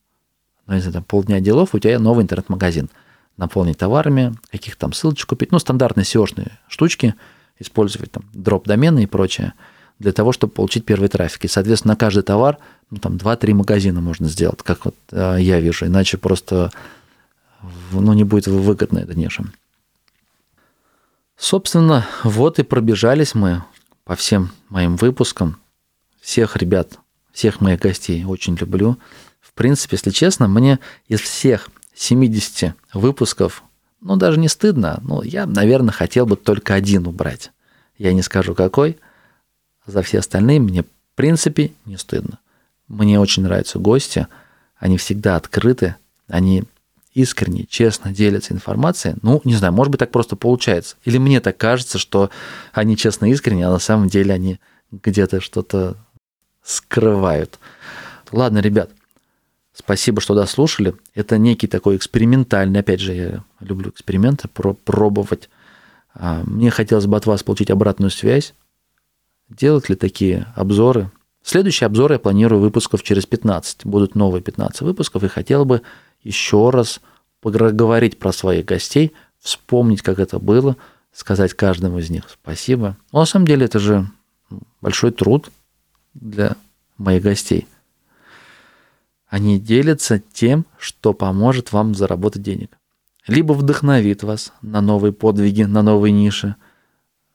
Ну, 0.67 0.75
если 0.75 0.91
там 0.91 1.05
полдня 1.05 1.41
делов, 1.41 1.75
у 1.75 1.79
тебя 1.79 1.99
новый 1.99 2.23
интернет-магазин. 2.23 2.91
Наполнить 3.39 3.79
товарами, 3.79 4.35
каких 4.51 4.77
там 4.77 4.93
ссылочек 4.93 5.29
купить, 5.29 5.53
ну, 5.53 5.59
стандартные 5.59 6.05
SEO-шные 6.05 6.53
штучки, 6.69 7.15
использовать 7.59 8.13
там 8.13 8.25
дроп-домены 8.35 9.05
и 9.05 9.07
прочее, 9.07 9.55
для 9.99 10.13
того, 10.13 10.33
чтобы 10.33 10.53
получить 10.53 10.85
первый 10.85 11.09
трафик. 11.09 11.47
И, 11.47 11.49
соответственно, 11.49 11.93
на 11.95 11.97
каждый 11.97 12.23
товар, 12.23 12.59
ну, 12.91 12.99
там 12.99 13.17
2-3 13.17 13.55
магазина 13.55 14.01
можно 14.01 14.29
сделать, 14.29 14.63
как 14.63 14.85
вот 14.85 14.95
э, 15.13 15.39
я 15.41 15.61
вижу, 15.61 15.87
иначе 15.87 16.19
просто 16.19 16.71
ну, 17.93 18.13
не 18.13 18.25
будет 18.25 18.47
выгодно 18.47 18.99
эта 18.99 19.15
ниша. 19.19 19.45
Собственно, 21.37 22.07
вот 22.25 22.59
и 22.59 22.65
пробежались 22.65 23.35
мы 23.35 23.63
по 24.05 24.17
всем 24.17 24.51
моим 24.69 24.97
выпускам. 24.97 25.59
Всех 26.21 26.57
ребят, 26.57 26.99
всех 27.33 27.61
моих 27.61 27.81
гостей 27.81 28.25
очень 28.25 28.57
люблю. 28.57 28.99
В 29.41 29.53
принципе, 29.53 29.97
если 29.97 30.11
честно, 30.11 30.49
мне 30.49 30.79
из 31.07 31.21
всех 31.21 31.71
70 31.99 32.75
выпусков, 32.95 33.63
ну, 34.01 34.17
даже 34.17 34.39
не 34.39 34.49
стыдно, 34.49 35.01
но 35.03 35.23
я, 35.23 35.47
наверное, 35.47 35.93
хотел 35.93 36.27
бы 36.27 36.37
только 36.37 36.75
один 36.75 37.07
убрать. 37.07 37.51
Я 37.97 38.13
не 38.13 38.23
скажу 38.23 38.55
какой. 38.55 38.99
За 39.87 40.03
все 40.03 40.21
остальные 40.21 40.61
мне, 40.61 40.83
в 40.85 40.87
принципе, 41.17 41.73
не 41.85 41.97
стыдно. 41.97 42.39
Мне 42.87 43.19
очень 43.19 43.43
нравятся 43.43 43.81
гости. 43.81 44.29
Они 44.77 44.97
всегда 44.97 45.35
открыты. 45.35 45.97
Они 46.29 46.65
искренне, 47.15 47.67
честно 47.69 48.13
делятся 48.13 48.55
информацией, 48.55 49.17
ну, 49.23 49.41
не 49.43 49.55
знаю, 49.55 49.73
может 49.73 49.91
быть, 49.91 49.99
так 49.99 50.13
просто 50.13 50.37
получается. 50.37 50.95
Или 51.05 51.19
мне 51.19 51.41
так 51.41 51.57
кажется, 51.57 51.99
что 51.99 52.31
они 52.73 52.97
честно 52.97 53.27
искренне, 53.27 53.67
а 53.67 53.73
на 53.73 53.81
самом 53.81 54.09
деле 54.09 54.33
они 54.33 54.61
где-то 54.93 55.41
что-то 55.41 55.97
скрывают. 56.63 57.59
Ладно, 58.31 58.59
ребят, 58.59 58.91
спасибо, 59.79 60.21
что 60.21 60.35
дослушали. 60.35 60.95
Это 61.15 61.39
некий 61.39 61.67
такой 61.67 61.97
экспериментальный, 61.97 62.81
опять 62.81 63.01
же, 63.01 63.15
я 63.15 63.45
люблю 63.61 63.91
эксперименты, 63.91 64.49
про 64.49 64.75
пробовать. 64.75 65.49
А, 66.15 66.43
мне 66.45 66.71
хотелось 66.71 67.07
бы 67.07 67.17
от 67.17 67.27
вас 67.27 67.43
получить 67.43 67.71
обратную 67.71 68.11
связь. 68.11 68.55
Делать 69.49 69.89
ли 69.89 69.97
такие 69.97 70.53
обзоры? 70.57 71.11
Следующий 71.43 71.85
обзор 71.85 72.13
я 72.13 72.19
планирую 72.19 72.61
выпусков 72.61 73.03
через 73.03 73.25
15. 73.25 73.87
Будут 73.87 74.15
новые 74.15 74.43
15 74.43 74.83
выпусков, 74.83 75.25
и 75.25 75.29
хотел 75.29 75.65
бы 75.65 75.83
еще 76.23 76.71
раз 76.71 77.01
поговорить 77.41 78.19
про 78.19 78.33
своих 78.33 78.67
гостей, 78.67 79.15
вспомнить, 79.39 80.03
как 80.03 80.19
это 80.19 80.39
было, 80.39 80.77
сказать 81.13 81.55
каждому 81.55 81.99
из 81.99 82.11
них 82.11 82.25
спасибо. 82.29 82.97
Но 83.13 83.21
на 83.21 83.27
самом 83.27 83.47
деле 83.47 83.65
это 83.67 83.79
же 83.79 84.11
большой 84.81 85.13
труд 85.13 85.51
для 86.15 86.57
моих 86.97 87.23
гостей. 87.23 87.67
Они 89.29 89.59
делятся 89.59 90.19
тем, 90.19 90.67
что 90.79 91.13
поможет 91.13 91.73
вам 91.73 91.95
заработать 91.95 92.43
денег. 92.43 92.79
Либо 93.27 93.53
вдохновит 93.53 94.23
вас 94.23 94.53
на 94.63 94.81
новые 94.81 95.13
подвиги, 95.13 95.63
на 95.65 95.83
новые 95.83 96.13
ниши, 96.13 96.57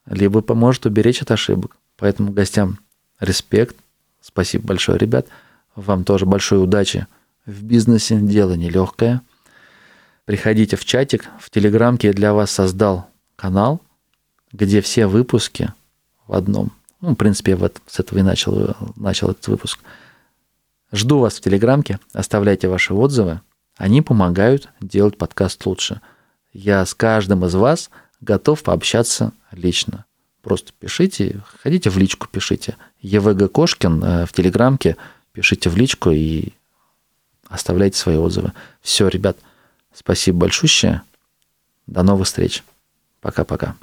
либо 0.08 0.42
поможет 0.42 0.86
уберечь 0.86 1.22
от 1.22 1.32
ошибок. 1.32 1.78
Поэтому 1.98 2.32
гостям 2.32 2.80
респект. 3.20 3.76
Спасибо 4.22 4.68
большое, 4.68 4.98
ребят. 4.98 5.28
Вам 5.76 6.04
тоже 6.04 6.26
большой 6.26 6.64
удачи 6.64 7.08
в 7.46 7.64
бизнесе 7.64 8.20
дело 8.20 8.54
нелегкое. 8.54 9.22
Приходите 10.26 10.78
в 10.78 10.86
чатик, 10.86 11.30
в 11.40 11.50
Телеграмке 11.50 12.08
я 12.08 12.14
для 12.14 12.34
вас 12.34 12.52
создал 12.52 13.10
канал, 13.36 13.82
где 14.52 14.82
все 14.82 15.08
выпуски 15.08 15.74
в 16.28 16.34
одном. 16.34 16.72
Ну, 17.02 17.12
в 17.12 17.16
принципе, 17.16 17.52
я 17.52 17.58
вот 17.58 17.82
с 17.88 18.00
этого 18.00 18.20
и 18.20 18.22
начал, 18.22 18.76
начал 18.96 19.32
этот 19.32 19.48
выпуск. 19.48 19.80
Жду 20.94 21.18
вас 21.18 21.38
в 21.38 21.42
Телеграмке, 21.42 22.00
оставляйте 22.14 22.68
ваши 22.68 22.94
отзывы. 22.94 23.42
Они 23.78 24.04
помогают 24.04 24.70
делать 24.80 25.18
подкаст 25.18 25.66
лучше. 25.66 26.02
Я 26.54 26.86
с 26.86 26.94
каждым 26.94 27.44
из 27.46 27.56
вас 27.56 27.90
готов 28.22 28.62
пообщаться 28.62 29.32
лично. 29.52 30.06
Просто 30.44 30.72
пишите, 30.80 31.42
ходите 31.64 31.90
в 31.90 31.98
личку, 31.98 32.28
пишите. 32.32 32.78
ЕВГ 33.02 33.52
Кошкин 33.52 34.04
э, 34.04 34.26
в 34.28 34.34
Телеграмке, 34.34 34.96
пишите 35.32 35.68
в 35.72 35.76
личку 35.76 36.12
и 36.12 36.50
оставляйте 37.48 37.98
свои 37.98 38.18
отзывы. 38.18 38.54
Все, 38.82 39.08
ребят, 39.08 39.38
спасибо 39.96 40.42
большущее. 40.42 41.02
До 41.88 42.04
новых 42.04 42.28
встреч. 42.28 42.64
Пока-пока. 43.20 43.76